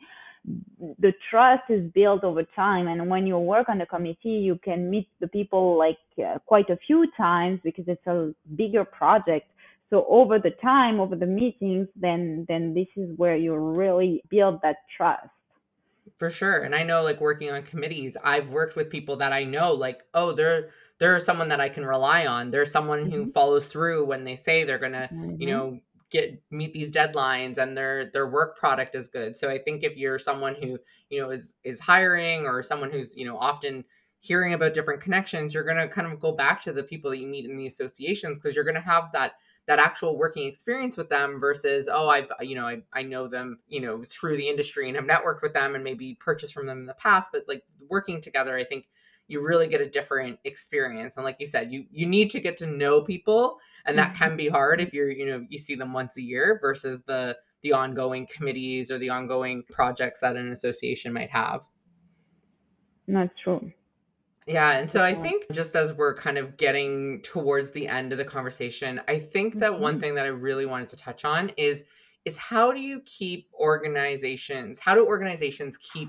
The 0.99 1.13
trust 1.31 1.65
is 1.69 1.91
built 1.93 2.25
over 2.25 2.45
time, 2.57 2.89
and 2.89 3.09
when 3.09 3.27
you 3.27 3.39
work 3.39 3.69
on 3.69 3.79
the 3.79 3.87
committee, 3.87 4.39
you 4.49 4.59
can 4.63 4.91
meet 4.91 5.09
the 5.21 5.29
people 5.29 5.77
like 5.79 5.99
uh, 6.25 6.39
quite 6.47 6.71
a 6.71 6.79
few 6.87 7.07
times 7.17 7.61
because 7.63 7.85
it's 7.89 8.07
a 8.07 8.33
bigger 8.57 8.85
project 8.85 9.47
so 9.91 10.07
over 10.09 10.39
the 10.39 10.51
time 10.63 11.01
over 11.01 11.17
the 11.17 11.27
meetings 11.27 11.89
then 11.97 12.45
then 12.49 12.75
this 12.75 12.89
is 12.97 13.11
where 13.17 13.37
you 13.37 13.55
really 13.55 14.23
build 14.29 14.61
that 14.63 14.77
trust 14.97 15.29
for 16.19 16.31
sure 16.31 16.63
and 16.63 16.75
i 16.75 16.83
know 16.83 17.03
like 17.03 17.21
working 17.21 17.51
on 17.51 17.63
committees 17.63 18.17
i've 18.25 18.51
worked 18.51 18.77
with 18.77 18.91
people 18.91 19.17
that 19.17 19.33
i 19.33 19.45
know 19.45 19.73
like 19.73 20.03
oh 20.15 20.33
they're 20.33 20.71
they're 20.99 21.21
someone 21.21 21.49
that 21.49 21.61
i 21.61 21.69
can 21.69 21.87
rely 21.87 22.27
on 22.27 22.51
they're 22.51 22.67
someone 22.67 23.05
mm-hmm. 23.05 23.11
who 23.11 23.33
follows 23.33 23.67
through 23.67 24.05
when 24.05 24.25
they 24.25 24.37
say 24.37 24.65
they're 24.65 24.79
gonna 24.79 25.09
mm-hmm. 25.13 25.41
you 25.41 25.47
know 25.47 25.79
get 26.11 26.43
meet 26.51 26.73
these 26.73 26.91
deadlines 26.91 27.59
and 27.59 27.77
their 27.77 28.11
their 28.11 28.29
work 28.29 28.59
product 28.59 28.95
is 28.95 29.09
good. 29.09 29.37
So 29.37 29.51
i 29.51 29.59
think 29.59 29.83
if 29.83 29.97
you're 29.97 30.19
someone 30.19 30.57
who 30.61 30.79
you 31.11 31.21
know 31.21 31.31
is 31.31 31.55
is 31.65 31.81
hiring 31.81 32.47
or 32.47 32.63
someone 32.63 32.91
who's 32.91 33.17
you 33.17 33.25
know 33.25 33.37
often 33.39 33.85
hearing 34.21 34.53
about 34.53 34.75
different 34.75 35.01
connections, 35.01 35.55
you're 35.55 35.65
going 35.65 35.77
to 35.77 35.89
kind 35.89 36.13
of 36.13 36.19
go 36.19 36.33
back 36.33 36.61
to 36.63 36.73
the 36.73 36.83
people 36.83 37.11
that 37.11 37.19
you 37.19 37.27
meet 37.27 37.45
in 37.45 37.57
the 37.57 37.67
associations 37.67 38.37
because 38.37 38.55
you're 38.55 38.65
going 38.65 38.75
to 38.75 38.81
have 38.81 39.11
that 39.13 39.35
that 39.67 39.79
actual 39.79 40.17
working 40.17 40.49
experience 40.49 40.97
with 40.97 41.11
them 41.11 41.39
versus 41.39 41.91
oh 41.93 42.09
i've 42.09 42.33
you 42.41 42.55
know 42.55 42.67
I, 42.67 42.83
I 42.95 43.03
know 43.03 43.29
them 43.29 43.59
you 43.69 43.81
know 43.81 44.03
through 44.09 44.39
the 44.39 44.49
industry 44.49 44.89
and 44.89 44.97
have 44.97 45.05
networked 45.05 45.43
with 45.43 45.53
them 45.53 45.75
and 45.75 45.85
maybe 45.85 46.17
purchased 46.19 46.55
from 46.55 46.67
them 46.67 46.81
in 46.81 46.87
the 46.87 46.95
past. 46.95 47.31
But 47.33 47.45
like 47.47 47.65
working 47.89 48.21
together 48.21 48.57
i 48.57 48.65
think 48.65 48.87
you 49.29 49.47
really 49.47 49.69
get 49.69 49.81
a 49.81 49.89
different 49.89 50.39
experience 50.45 51.17
and 51.17 51.25
like 51.25 51.37
you 51.39 51.47
said 51.47 51.71
you 51.71 51.85
you 51.91 52.07
need 52.07 52.31
to 52.31 52.41
get 52.41 52.57
to 52.57 52.67
know 52.67 53.01
people 53.01 53.59
and 53.87 53.97
that 53.97 54.15
can 54.15 54.37
be 54.37 54.49
hard 54.49 54.81
if 54.81 54.93
you're 54.93 55.11
you 55.11 55.27
know 55.27 55.47
you 55.49 55.59
see 55.59 55.75
them 55.75 55.93
once 55.93 56.17
a 56.17 56.23
year 56.23 56.59
versus 56.61 57.03
the 57.03 57.37
the 57.63 57.73
ongoing 57.73 58.27
committees 58.27 58.91
or 58.91 58.99
the 58.99 59.11
ongoing 59.11 59.63
projects 59.71 60.21
that 60.21 60.37
an 60.37 60.51
association 60.51 61.13
might 61.13 61.31
have 61.31 61.61
that's 63.07 63.33
true 63.43 63.73
yeah. 64.49 64.79
And 64.79 64.91
so 64.91 65.05
I 65.05 65.15
think 65.15 65.45
just 65.53 65.77
as 65.77 65.93
we're 65.93 66.15
kind 66.15 66.39
of 66.39 66.57
getting 66.57 67.21
towards 67.21 67.71
the 67.71 67.87
end 67.87 68.13
of 68.13 68.19
the 68.19 68.25
conversation, 68.25 68.99
I 69.07 69.19
think 69.19 69.59
that 69.59 69.79
one 69.79 69.95
mm-hmm. 69.95 70.01
thing 70.01 70.15
that 70.15 70.25
I 70.25 70.29
really 70.29 70.65
wanted 70.65 70.89
to 70.89 70.97
touch 70.97 71.27
on 71.27 71.51
is 71.59 71.85
is 72.25 72.37
how 72.37 72.73
do 72.73 72.81
you 72.81 73.01
keep 73.05 73.47
organizations, 73.55 74.79
how 74.79 74.95
do 74.95 75.07
organizations 75.07 75.77
keep 75.77 76.09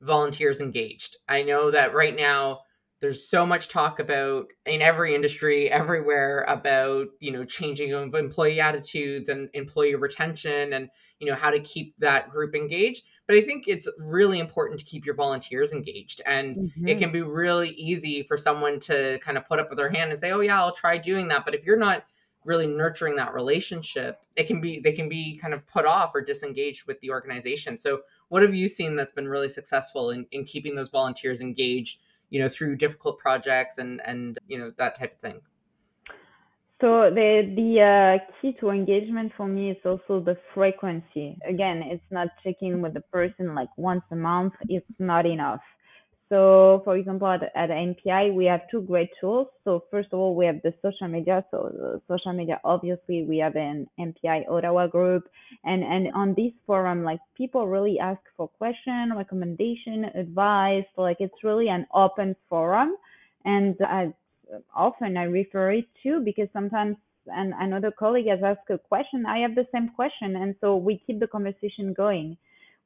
volunteers 0.00 0.60
engaged? 0.60 1.16
I 1.28 1.42
know 1.42 1.70
that 1.70 1.94
right 1.94 2.14
now 2.14 2.60
there's 3.00 3.28
so 3.28 3.46
much 3.46 3.68
talk 3.68 4.00
about 4.00 4.46
in 4.66 4.82
every 4.82 5.14
industry 5.14 5.70
everywhere 5.70 6.44
about 6.48 7.06
you 7.20 7.30
know 7.30 7.44
changing 7.44 7.92
of 7.92 8.14
employee 8.14 8.60
attitudes 8.60 9.28
and 9.28 9.48
employee 9.54 9.94
retention 9.94 10.72
and 10.72 10.88
you 11.20 11.26
know 11.26 11.34
how 11.34 11.50
to 11.50 11.60
keep 11.60 11.96
that 11.98 12.28
group 12.28 12.54
engaged 12.54 13.04
but 13.26 13.36
i 13.36 13.40
think 13.40 13.68
it's 13.68 13.88
really 13.98 14.38
important 14.38 14.78
to 14.78 14.84
keep 14.84 15.06
your 15.06 15.14
volunteers 15.14 15.72
engaged 15.72 16.20
and 16.26 16.56
mm-hmm. 16.56 16.88
it 16.88 16.98
can 16.98 17.12
be 17.12 17.22
really 17.22 17.70
easy 17.70 18.22
for 18.22 18.36
someone 18.36 18.78
to 18.78 19.18
kind 19.20 19.38
of 19.38 19.46
put 19.46 19.58
up 19.58 19.68
with 19.68 19.78
their 19.78 19.90
hand 19.90 20.10
and 20.10 20.18
say 20.18 20.32
oh 20.32 20.40
yeah 20.40 20.58
i'll 20.58 20.72
try 20.72 20.98
doing 20.98 21.28
that 21.28 21.44
but 21.44 21.54
if 21.54 21.64
you're 21.64 21.76
not 21.76 22.04
really 22.44 22.66
nurturing 22.66 23.14
that 23.14 23.34
relationship 23.34 24.20
it 24.36 24.46
can 24.46 24.60
be 24.60 24.80
they 24.80 24.92
can 24.92 25.08
be 25.08 25.36
kind 25.36 25.52
of 25.52 25.66
put 25.66 25.84
off 25.84 26.12
or 26.14 26.20
disengaged 26.20 26.86
with 26.86 26.98
the 27.00 27.10
organization 27.10 27.76
so 27.76 28.00
what 28.28 28.42
have 28.42 28.54
you 28.54 28.68
seen 28.68 28.96
that's 28.96 29.12
been 29.12 29.28
really 29.28 29.48
successful 29.48 30.10
in, 30.10 30.26
in 30.32 30.44
keeping 30.44 30.74
those 30.74 30.90
volunteers 30.90 31.40
engaged 31.40 31.98
you 32.30 32.40
know 32.40 32.48
through 32.48 32.76
difficult 32.76 33.18
projects 33.18 33.78
and 33.78 34.00
and 34.04 34.38
you 34.46 34.58
know 34.58 34.72
that 34.78 34.98
type 34.98 35.14
of 35.14 35.20
thing 35.20 35.40
so 36.80 37.10
the 37.10 37.52
the 37.56 37.80
uh, 37.82 38.32
key 38.40 38.56
to 38.60 38.70
engagement 38.70 39.32
for 39.36 39.48
me 39.48 39.72
is 39.72 39.76
also 39.84 40.20
the 40.20 40.36
frequency. 40.54 41.36
Again, 41.44 41.82
it's 41.82 42.04
not 42.12 42.28
checking 42.44 42.80
with 42.80 42.94
the 42.94 43.00
person 43.00 43.52
like 43.52 43.68
once 43.76 44.04
a 44.12 44.16
month. 44.16 44.52
It's 44.68 44.86
not 45.00 45.26
enough. 45.26 45.60
So, 46.28 46.82
for 46.84 46.96
example, 46.96 47.26
at, 47.26 47.42
at 47.54 47.70
MPI, 47.70 48.34
we 48.34 48.44
have 48.44 48.60
two 48.70 48.82
great 48.82 49.08
tools. 49.18 49.48
So, 49.64 49.84
first 49.90 50.08
of 50.12 50.18
all, 50.18 50.34
we 50.34 50.44
have 50.44 50.60
the 50.62 50.74
social 50.82 51.08
media. 51.08 51.42
So, 51.50 52.00
social 52.06 52.34
media, 52.34 52.60
obviously, 52.64 53.24
we 53.24 53.38
have 53.38 53.56
an 53.56 53.88
MPI 53.98 54.50
Ottawa 54.50 54.88
group, 54.88 55.28
and 55.64 55.82
and 55.82 56.12
on 56.14 56.34
this 56.34 56.52
forum, 56.66 57.02
like 57.02 57.20
people 57.34 57.66
really 57.66 57.98
ask 57.98 58.20
for 58.36 58.48
question, 58.48 59.14
recommendation, 59.16 60.04
advice. 60.14 60.84
Like 60.98 61.16
it's 61.20 61.42
really 61.42 61.68
an 61.68 61.86
open 61.94 62.36
forum, 62.50 62.96
and 63.46 63.74
I, 63.80 64.12
often 64.74 65.16
I 65.16 65.24
refer 65.24 65.72
it 65.72 65.86
to 66.02 66.20
because 66.20 66.48
sometimes 66.52 66.96
and 67.30 67.52
another 67.58 67.90
colleague 67.90 68.28
has 68.28 68.40
asked 68.42 68.70
a 68.70 68.78
question, 68.78 69.26
I 69.26 69.38
have 69.38 69.54
the 69.54 69.66
same 69.72 69.90
question, 69.90 70.36
and 70.36 70.54
so 70.60 70.76
we 70.76 71.02
keep 71.06 71.20
the 71.20 71.26
conversation 71.26 71.92
going 71.92 72.36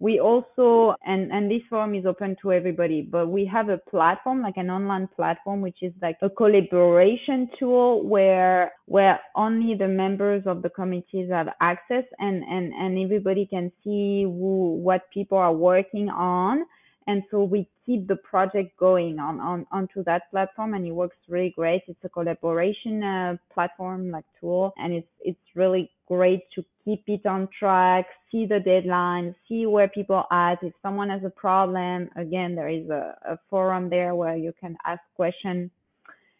we 0.03 0.19
also 0.19 0.97
and 1.07 1.31
and 1.31 1.49
this 1.49 1.63
forum 1.71 1.95
is 1.95 2.05
open 2.05 2.35
to 2.43 2.53
everybody 2.53 3.03
but 3.03 3.29
we 3.29 3.47
have 3.47 3.69
a 3.69 3.79
platform 3.89 4.43
like 4.43 4.57
an 4.57 4.69
online 4.69 5.09
platform 5.15 5.61
which 5.61 5.79
is 5.81 5.93
like 6.03 6.17
a 6.23 6.29
collaboration 6.29 7.49
tool 7.57 8.03
where 8.05 8.73
where 8.87 9.21
only 9.37 9.77
the 9.77 9.87
members 9.87 10.43
of 10.45 10.61
the 10.61 10.69
committees 10.71 11.31
have 11.31 11.47
access 11.61 12.03
and 12.19 12.43
and 12.43 12.73
and 12.73 12.99
everybody 12.99 13.47
can 13.47 13.71
see 13.85 14.25
who 14.25 14.75
what 14.83 15.03
people 15.15 15.39
are 15.39 15.55
working 15.55 16.09
on 16.09 16.65
and 17.07 17.23
so 17.31 17.43
we 17.43 17.69
keep 17.85 18.07
the 18.07 18.17
project 18.17 18.77
going 18.79 19.19
on, 19.19 19.41
on 19.41 19.67
onto 19.73 20.05
that 20.05 20.31
platform 20.31 20.75
and 20.75 20.87
it 20.87 20.93
works 20.93 21.17
really 21.29 21.53
great. 21.57 21.83
It's 21.89 22.05
a 22.05 22.09
collaboration 22.09 23.03
uh, 23.03 23.37
platform 23.53 24.11
like 24.11 24.25
tool 24.41 24.73
and 24.77 24.93
it's 24.93 25.09
it's 25.21 25.49
really 25.55 25.91
great 26.07 26.43
to 26.55 26.65
keep 26.85 27.03
it 27.07 27.25
on 27.27 27.49
track 27.59 28.07
see 28.31 28.45
the 28.45 28.61
deadline 28.61 29.35
see 29.49 29.67
where 29.67 29.89
people 29.89 30.25
are 30.31 30.53
at. 30.53 30.63
If 30.63 30.75
someone 30.83 31.11
has 31.11 31.23
a 31.25 31.31
problem 31.31 32.11
again 32.17 32.55
there 32.55 32.69
is 32.69 32.89
a, 32.91 33.17
a 33.25 33.39
forum 33.51 33.89
there 33.89 34.15
where 34.15 34.37
you 34.37 34.53
can 34.61 34.77
ask 34.85 35.01
questions 35.17 35.71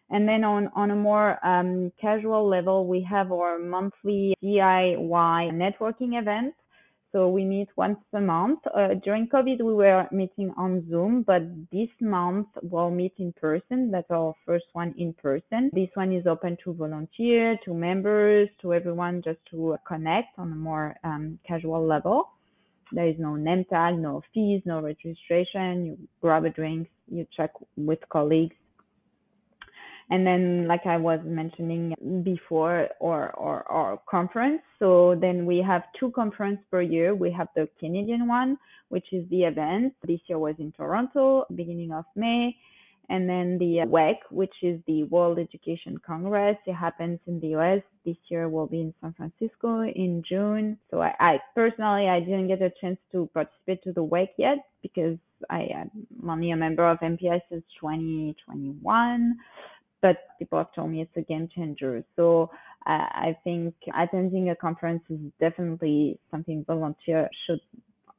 and 0.09 0.27
then 0.27 0.43
on, 0.43 0.69
on 0.75 0.91
a 0.91 0.95
more 0.95 1.43
um, 1.43 1.91
casual 1.99 2.47
level, 2.47 2.85
we 2.85 3.01
have 3.09 3.31
our 3.31 3.57
monthly 3.57 4.35
DIY 4.43 4.97
networking 4.99 6.19
events 6.21 6.55
so 7.13 7.29
we 7.29 7.45
meet 7.45 7.69
once 7.75 7.99
a 8.13 8.19
month. 8.19 8.59
Uh, 8.75 8.95
during 9.03 9.27
COVID, 9.27 9.61
we 9.61 9.73
were 9.75 10.07
meeting 10.11 10.51
on 10.57 10.83
Zoom, 10.89 11.21
but 11.21 11.43
this 11.71 11.89
month 12.01 12.47
we'll 12.63 12.89
meet 12.89 13.13
in 13.19 13.31
person. 13.33 13.91
That's 13.91 14.09
our 14.09 14.33
first 14.47 14.65
one 14.73 14.95
in 14.97 15.13
person. 15.13 15.69
This 15.73 15.89
one 15.93 16.11
is 16.11 16.25
open 16.25 16.57
to 16.63 16.73
volunteers, 16.73 17.59
to 17.65 17.73
members, 17.75 18.49
to 18.63 18.73
everyone 18.73 19.21
just 19.23 19.37
to 19.51 19.77
connect 19.87 20.39
on 20.39 20.51
a 20.51 20.55
more 20.55 20.95
um, 21.03 21.37
casual 21.47 21.85
level. 21.85 22.29
There 22.91 23.07
is 23.07 23.15
no 23.19 23.35
name 23.35 23.65
tag, 23.69 23.99
no 23.99 24.23
fees, 24.33 24.63
no 24.65 24.81
registration. 24.81 25.85
You 25.85 25.97
grab 26.19 26.45
a 26.45 26.49
drink, 26.49 26.89
you 27.07 27.27
check 27.37 27.51
with 27.77 27.99
colleagues 28.09 28.55
and 30.09 30.25
then 30.25 30.67
like 30.67 30.85
i 30.85 30.97
was 30.97 31.19
mentioning 31.23 31.93
before 32.23 32.87
or 32.99 33.31
or, 33.31 33.63
or 33.69 33.99
conference 34.09 34.61
so 34.79 35.15
then 35.19 35.45
we 35.45 35.57
have 35.65 35.83
two 35.99 36.11
conference 36.11 36.59
per 36.71 36.81
year 36.81 37.15
we 37.15 37.31
have 37.31 37.47
the 37.55 37.67
canadian 37.79 38.27
one 38.27 38.57
which 38.89 39.07
is 39.11 39.27
the 39.29 39.43
event 39.43 39.93
this 40.07 40.19
year 40.27 40.39
was 40.39 40.55
in 40.59 40.71
toronto 40.71 41.45
beginning 41.55 41.91
of 41.91 42.05
may 42.15 42.55
and 43.09 43.29
then 43.29 43.57
the 43.57 43.85
WEC, 43.85 44.15
which 44.31 44.53
is 44.61 44.79
the 44.87 45.03
World 45.03 45.37
Education 45.37 45.97
Congress. 46.05 46.57
It 46.65 46.73
happens 46.73 47.19
in 47.27 47.39
the 47.39 47.55
US. 47.55 47.81
This 48.05 48.15
year 48.29 48.49
will 48.49 48.67
be 48.67 48.81
in 48.81 48.93
San 49.01 49.13
Francisco 49.13 49.81
in 49.83 50.23
June. 50.27 50.77
So 50.89 51.01
I, 51.01 51.13
I 51.19 51.39
personally, 51.53 52.07
I 52.07 52.19
didn't 52.19 52.47
get 52.47 52.61
a 52.61 52.71
chance 52.81 52.97
to 53.11 53.29
participate 53.33 53.83
to 53.83 53.93
the 53.93 54.03
WEC 54.03 54.29
yet 54.37 54.57
because 54.81 55.17
I 55.49 55.67
am 55.75 55.91
only 56.27 56.51
a 56.51 56.55
member 56.55 56.89
of 56.89 56.99
MPI 56.99 57.41
since 57.49 57.63
2021 57.79 59.35
but 60.03 60.17
people 60.37 60.59
have 60.59 60.71
told 60.75 60.91
me 60.91 61.01
it's 61.01 61.17
a 61.17 61.21
game 61.21 61.49
changer. 61.55 62.03
So 62.15 62.51
uh, 62.85 63.07
I 63.27 63.37
think 63.43 63.73
attending 63.97 64.49
a 64.49 64.55
conference 64.55 65.01
is 65.09 65.19
definitely 65.39 66.19
something 66.29 66.63
volunteer 66.67 67.29
should 67.47 67.61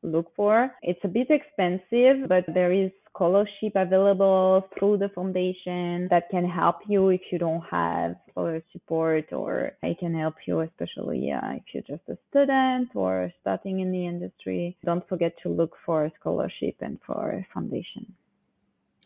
look 0.02 0.32
for. 0.34 0.70
It's 0.82 1.04
a 1.04 1.08
bit 1.08 1.28
expensive, 1.30 2.28
but 2.28 2.44
there 2.52 2.72
is 2.72 2.90
scholarship 3.14 3.74
available 3.76 4.66
through 4.76 4.98
the 4.98 5.08
foundation 5.10 6.08
that 6.10 6.28
can 6.30 6.44
help 6.44 6.76
you 6.88 7.10
if 7.10 7.20
you 7.30 7.38
don't 7.38 7.62
have 7.70 8.16
other 8.36 8.62
support 8.72 9.32
or 9.32 9.70
it 9.84 9.98
can 10.00 10.12
help 10.18 10.34
you 10.46 10.60
especially 10.60 11.30
uh, 11.30 11.52
if 11.52 11.62
you're 11.72 11.96
just 11.96 12.02
a 12.08 12.18
student 12.28 12.88
or 12.96 13.30
starting 13.40 13.78
in 13.78 13.92
the 13.92 14.04
industry 14.04 14.76
don't 14.84 15.08
forget 15.08 15.32
to 15.40 15.48
look 15.48 15.76
for 15.86 16.06
a 16.06 16.12
scholarship 16.18 16.74
and 16.80 16.98
for 17.06 17.30
a 17.30 17.46
foundation 17.54 18.04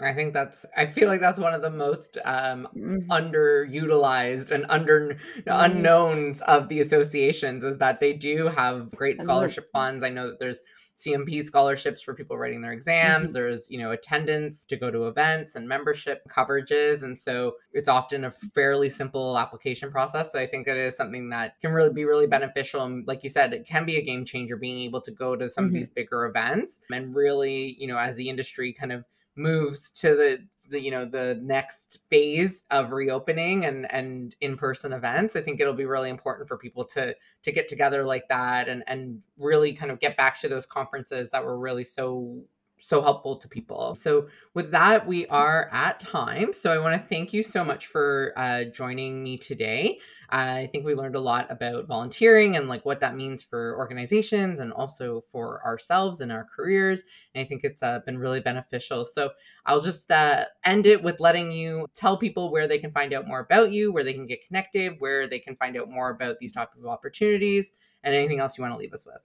I 0.01 0.15
think 0.15 0.33
that's. 0.33 0.65
I 0.77 0.87
feel 0.87 1.09
like 1.09 1.21
that's 1.21 1.41
one 1.41 1.55
of 1.55 1.63
the 1.63 1.71
most 1.71 2.19
um, 2.25 2.69
mm-hmm. 2.77 3.11
underutilized 3.11 4.53
and 4.53 4.65
under 4.69 5.15
mm-hmm. 5.15 5.49
unknowns 5.49 6.41
of 6.43 6.69
the 6.69 6.81
associations 6.81 7.65
is 7.65 7.79
that 7.79 7.99
they 8.01 8.13
do 8.13 8.47
have 8.47 8.91
great 8.93 9.21
scholarship 9.21 9.69
funds. 9.73 10.05
I 10.05 10.11
know 10.11 10.29
that 10.29 10.39
there's 10.39 10.61
CMP 10.97 11.45
scholarships 11.45 12.03
for 12.03 12.13
people 12.13 12.37
writing 12.37 12.61
their 12.61 12.73
exams. 12.73 13.31
Mm-hmm. 13.31 13.35
There's 13.35 13.69
you 13.71 13.79
know 13.79 13.91
attendance 13.91 14.63
to 14.65 14.77
go 14.77 14.91
to 14.91 15.09
events 15.09 15.57
and 15.57 15.67
membership 15.67 16.23
coverages, 16.29 17.03
and 17.03 17.19
so 17.19 17.55
it's 17.73 17.89
often 17.89 18.25
a 18.25 18.35
fairly 18.55 18.89
simple 18.89 19.37
application 19.37 19.91
process. 19.91 20.31
So 20.31 20.39
I 20.39 20.47
think 20.47 20.69
it 20.69 20.77
is 20.77 20.97
something 20.97 21.31
that 21.31 21.59
can 21.61 21.73
really 21.73 21.93
be 21.93 22.05
really 22.05 22.29
beneficial. 22.29 22.85
And 22.85 23.07
like 23.09 23.25
you 23.25 23.31
said, 23.31 23.53
it 23.53 23.67
can 23.67 23.85
be 23.85 23.97
a 23.97 24.03
game 24.03 24.25
changer 24.25 24.57
being 24.57 24.79
able 24.81 25.01
to 25.01 25.11
go 25.11 25.35
to 25.35 25.49
some 25.49 25.65
of 25.65 25.71
mm-hmm. 25.71 25.79
these 25.79 25.91
bigger 25.91 26.27
events 26.27 26.81
and 26.93 27.17
really 27.17 27.77
you 27.81 27.89
know 27.89 27.99
as 27.99 28.15
the 28.15 28.29
industry 28.29 28.73
kind 28.73 28.93
of 28.93 29.05
moves 29.39 29.91
to 29.91 30.17
the, 30.17 30.39
the 30.69 30.81
you 30.81 30.91
know 30.91 31.05
the 31.05 31.39
next 31.43 32.01
phase 32.11 32.65
of 32.71 32.93
reopening 32.93 33.65
and 33.65 33.91
and 33.91 34.35
in-person 34.41 34.93
events 34.93 35.37
i 35.37 35.41
think 35.41 35.61
it'll 35.61 35.73
be 35.73 35.87
really 35.87 36.11
important 36.11 36.47
for 36.47 36.59
people 36.59 36.85
to 36.85 37.15
to 37.43 37.53
get 37.53 37.69
together 37.69 38.05
like 38.05 38.29
that 38.29 38.69
and 38.69 38.83
and 38.87 39.23
really 39.39 39.73
kind 39.73 39.91
of 39.91 40.01
get 40.01 40.17
back 40.17 40.39
to 40.39 40.49
those 40.49 40.67
conferences 40.67 41.31
that 41.31 41.43
were 41.43 41.59
really 41.59 41.85
so 41.85 42.43
so 42.81 43.03
helpful 43.03 43.37
to 43.37 43.49
people. 43.49 43.95
So, 43.95 44.29
with 44.55 44.71
that, 44.71 45.07
we 45.07 45.27
are 45.27 45.69
at 45.73 46.01
time. 46.01 46.53
So, 46.53 46.73
I 46.73 46.79
want 46.79 47.01
to 47.01 47.09
thank 47.09 47.33
you 47.33 47.43
so 47.43 47.65
much 47.65 47.87
for 47.87 48.33
uh, 48.37 48.65
joining 48.65 49.23
me 49.23 49.39
today. 49.39 49.99
I 50.31 50.69
think 50.73 50.85
we 50.85 50.95
learned 50.95 51.17
a 51.17 51.21
lot 51.21 51.47
about 51.51 51.87
volunteering 51.87 52.57
and 52.57 52.69
like 52.69 52.85
what 52.85 53.01
that 53.01 53.17
means 53.17 53.43
for 53.43 53.77
organizations 53.79 54.61
and 54.61 54.73
also 54.73 55.23
for 55.33 55.65
ourselves 55.65 56.21
and 56.21 56.31
our 56.31 56.47
careers. 56.55 57.03
And 57.35 57.45
I 57.45 57.49
think 57.49 57.65
it's 57.65 57.83
uh, 57.83 58.01
been 58.05 58.19
really 58.19 58.41
beneficial. 58.41 59.05
So, 59.05 59.31
I'll 59.67 59.81
just 59.81 60.11
uh, 60.11 60.45
end 60.65 60.87
it 60.87 61.03
with 61.03 61.21
letting 61.21 61.51
you 61.51 61.87
tell 61.95 62.17
people 62.17 62.51
where 62.51 62.69
they 62.69 62.79
can 62.79 62.93
find 62.93 63.13
out 63.13 63.27
more 63.27 63.41
about 63.41 63.73
you, 63.73 63.93
where 63.93 64.05
they 64.05 64.15
can 64.15 64.27
get 64.27 64.47
connected, 64.47 64.97
where 64.99 65.27
they 65.27 65.39
can 65.39 65.57
find 65.57 65.77
out 65.77 65.91
more 65.91 66.11
about 66.11 66.39
these 66.39 66.53
type 66.53 66.71
of 66.79 66.87
opportunities, 66.87 67.73
and 68.05 68.15
anything 68.15 68.41
else 68.41 68.57
you 68.57 68.63
want 68.63 68.73
to 68.73 68.79
leave 68.79 68.93
us 68.93 69.07
with. 69.07 69.21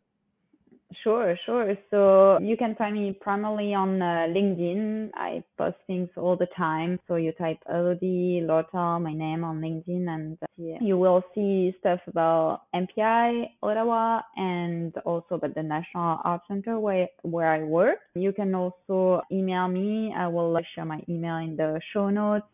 Sure, 1.02 1.38
sure. 1.46 1.76
So 1.90 2.40
you 2.42 2.58
can 2.58 2.76
find 2.76 2.96
me 2.96 3.18
primarily 3.20 3.74
on 3.74 4.02
uh, 4.02 4.28
LinkedIn. 4.30 5.12
I 5.16 5.44
post 5.58 5.78
things 5.88 6.10
all 6.18 6.36
the 6.36 6.48
time. 6.58 7.00
So 7.08 7.16
you 7.16 7.32
type 7.34 7.58
Elodie 7.70 8.42
Lortal, 8.44 9.02
my 9.02 9.14
name 9.14 9.44
on 9.44 9.62
LinkedIn, 9.62 10.08
and 10.08 10.38
uh, 10.42 10.78
you 10.82 10.98
will 10.98 11.24
see 11.34 11.76
stuff 11.80 12.00
about 12.08 12.62
MPI 12.76 13.46
Ottawa 13.62 14.22
and 14.36 14.96
also 15.06 15.36
about 15.36 15.56
the 15.56 15.64
National 15.64 16.20
Art 16.24 16.42
Center 16.48 16.80
where, 16.80 17.08
where 17.24 17.52
I 17.52 17.64
work. 17.64 18.00
You 18.16 18.34
can 18.34 18.54
also 18.54 19.22
email 19.32 19.68
me. 19.68 20.14
I 20.16 20.28
will 20.28 20.60
share 20.76 20.86
my 20.86 21.02
email 21.10 21.38
in 21.38 21.56
the 21.56 21.80
show 21.94 22.10
notes. 22.10 22.46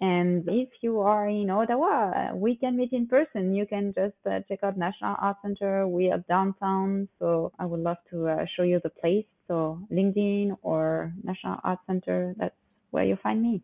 And 0.00 0.48
if 0.48 0.70
you 0.80 1.00
are 1.00 1.28
in 1.28 1.50
Ottawa, 1.50 2.34
we 2.34 2.56
can 2.56 2.76
meet 2.76 2.92
in 2.92 3.06
person. 3.06 3.54
You 3.54 3.66
can 3.66 3.92
just 3.92 4.16
uh, 4.24 4.40
check 4.48 4.60
out 4.62 4.78
National 4.78 5.14
Art 5.20 5.36
Center. 5.42 5.86
We 5.86 6.10
are 6.10 6.24
downtown, 6.26 7.08
so 7.18 7.52
I 7.58 7.66
would 7.66 7.80
love 7.80 7.98
to 8.10 8.28
uh, 8.28 8.46
show 8.56 8.62
you 8.62 8.80
the 8.82 8.88
place. 8.88 9.26
So 9.46 9.78
LinkedIn 9.92 10.56
or 10.62 11.12
National 11.22 11.58
Art 11.64 11.80
Center, 11.86 12.34
that's 12.38 12.54
where 12.92 13.04
you 13.04 13.16
find 13.22 13.42
me. 13.42 13.62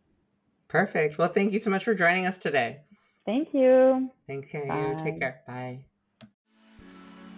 Perfect. 0.68 1.16
Well, 1.16 1.28
thank 1.28 1.54
you 1.54 1.58
so 1.58 1.70
much 1.70 1.84
for 1.84 1.94
joining 1.94 2.26
us 2.26 2.36
today. 2.36 2.80
Thank 3.24 3.54
you. 3.54 4.10
Thank 4.26 4.52
you. 4.52 4.96
Take 5.02 5.18
care. 5.18 5.40
Bye. 5.46 5.84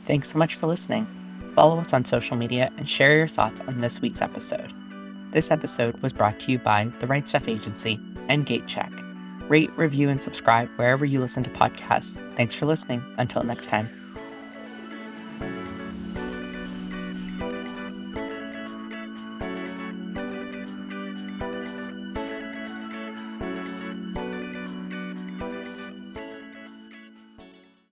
Thanks 0.05 0.33
so 0.33 0.39
much 0.39 0.57
for 0.57 0.67
listening. 0.67 1.07
Follow 1.55 1.79
us 1.79 1.93
on 1.93 2.05
social 2.05 2.37
media 2.37 2.73
and 2.77 2.89
share 2.89 3.17
your 3.17 3.29
thoughts 3.29 3.61
on 3.61 3.79
this 3.79 4.01
week's 4.01 4.23
episode. 4.23 4.73
This 5.31 5.51
episode 5.51 6.01
was 6.01 6.13
brought 6.13 6.41
to 6.41 6.53
you 6.53 6.59
by 6.59 6.91
the 7.01 7.07
Write 7.07 7.29
Stuff 7.29 7.49
Agency 7.49 8.01
and 8.29 8.47
GateCheck. 8.47 9.05
Rate, 9.49 9.71
review, 9.77 10.09
and 10.09 10.23
subscribe 10.23 10.69
wherever 10.77 11.05
you 11.05 11.21
listen 11.21 11.43
to 11.45 11.51
podcasts. 11.51 12.17
Thanks 12.35 12.55
for 12.55 12.67
listening. 12.67 13.03
Until 13.19 13.43
next 13.43 13.67
time. 13.67 13.98